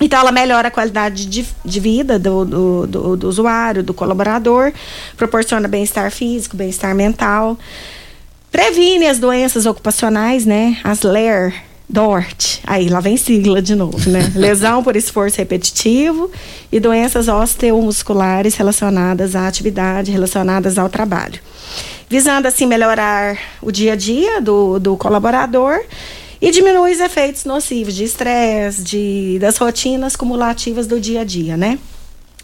[0.00, 4.72] Então, ela melhora a qualidade de, de vida do, do, do, do usuário, do colaborador,
[5.16, 7.56] proporciona bem-estar físico, bem-estar mental.
[8.54, 10.78] Previne as doenças ocupacionais, né?
[10.84, 11.52] As LER,
[11.88, 12.60] DORT.
[12.64, 14.30] Aí, lá vem sigla de novo, né?
[14.38, 16.30] Lesão por esforço repetitivo
[16.70, 21.40] e doenças osteomusculares relacionadas à atividade, relacionadas ao trabalho.
[22.08, 25.80] Visando, assim, melhorar o dia a dia do, do colaborador
[26.40, 31.56] e diminuir os efeitos nocivos de estresse, de, das rotinas cumulativas do dia a dia,
[31.56, 31.76] né?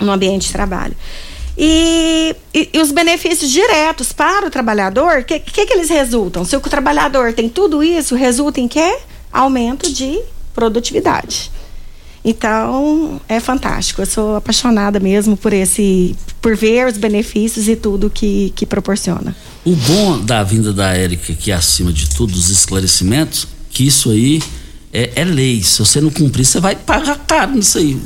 [0.01, 0.97] No ambiente de trabalho.
[1.57, 2.00] E,
[2.55, 6.45] e, e, os benefícios diretos para o trabalhador, o que, que, que, eles resultam?
[6.45, 8.99] Se o trabalhador tem tudo isso, resulta em quê?
[9.33, 10.20] Aumento de
[10.55, 11.51] produtividade.
[12.24, 14.03] Então, é fantástico.
[14.03, 19.35] Eu sou apaixonada mesmo por esse, por ver os benefícios e tudo que, que proporciona.
[19.64, 24.11] O bom da vinda da Érica, que é acima de tudo os esclarecimentos, que isso
[24.11, 24.43] aí
[24.93, 25.62] é, é lei.
[25.62, 27.99] Se você não cumprir, você vai pagar caro nisso aí.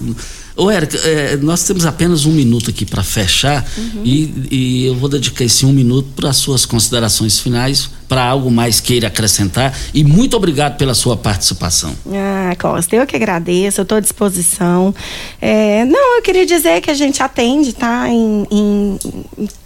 [0.57, 4.03] Ô, Érica, é, nós temos apenas um minuto aqui para fechar uhum.
[4.05, 8.53] e, e, eu vou dedicar esse um minuto para as suas considerações finais, para algo
[8.53, 9.77] mais queira acrescentar.
[9.93, 11.93] E muito obrigado pela sua participação.
[12.13, 14.95] Ah, Costa, eu que agradeço, eu estou à disposição.
[15.41, 18.09] É, não, eu queria dizer que a gente atende, tá?
[18.09, 18.99] Em, em,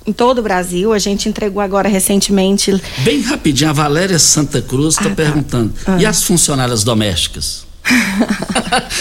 [0.06, 0.94] em, todo o Brasil.
[0.94, 2.74] A gente entregou agora recentemente.
[3.00, 5.16] Bem rapidinho, a Valéria Santa Cruz está ah, tá.
[5.16, 5.74] perguntando.
[5.86, 5.98] Ah.
[6.00, 7.67] E as funcionárias domésticas?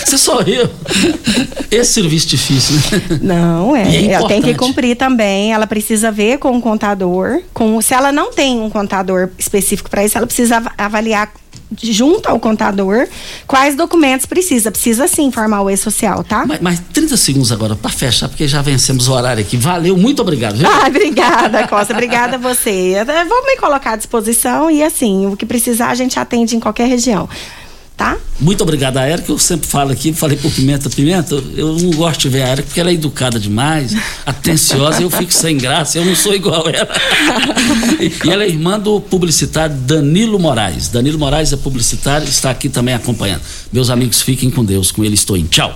[0.06, 0.70] Você sorriu.
[1.70, 3.20] Esse serviço difícil, né?
[3.22, 3.96] Não, é.
[3.96, 5.54] é ela tem que cumprir também.
[5.54, 7.42] Ela precisa ver com o contador.
[7.54, 11.32] Com, se ela não tem um contador específico para isso, ela precisa avaliar
[11.82, 13.08] junto ao contador
[13.46, 14.72] quais documentos precisa.
[14.72, 16.46] Precisa sim informar o e-social, tá?
[16.46, 19.58] Mas, mas 30 segundos agora para fechar, porque já vencemos o horário aqui.
[19.58, 20.56] Valeu, muito obrigado.
[20.56, 20.68] Viu?
[20.68, 21.94] Ah, obrigada, Costa.
[21.94, 22.96] obrigada a você.
[23.28, 26.88] Vou me colocar à disposição e assim, o que precisar a gente atende em qualquer
[26.88, 27.28] região
[27.98, 28.16] tá?
[28.39, 32.22] Muito obrigado a Érica, eu sempre falo aqui, falei por Pimenta, Pimenta, eu não gosto
[32.22, 36.06] de ver a Érica porque ela é educada demais, atenciosa, eu fico sem graça, eu
[36.06, 36.89] não sou igual a ela.
[38.24, 40.89] e ela é irmã do publicitário Danilo Moraes.
[40.89, 43.41] Danilo Moraes é publicitário, está aqui também acompanhando.
[43.74, 45.45] Meus amigos, fiquem com Deus, com ele estou em.
[45.45, 45.76] Tchau.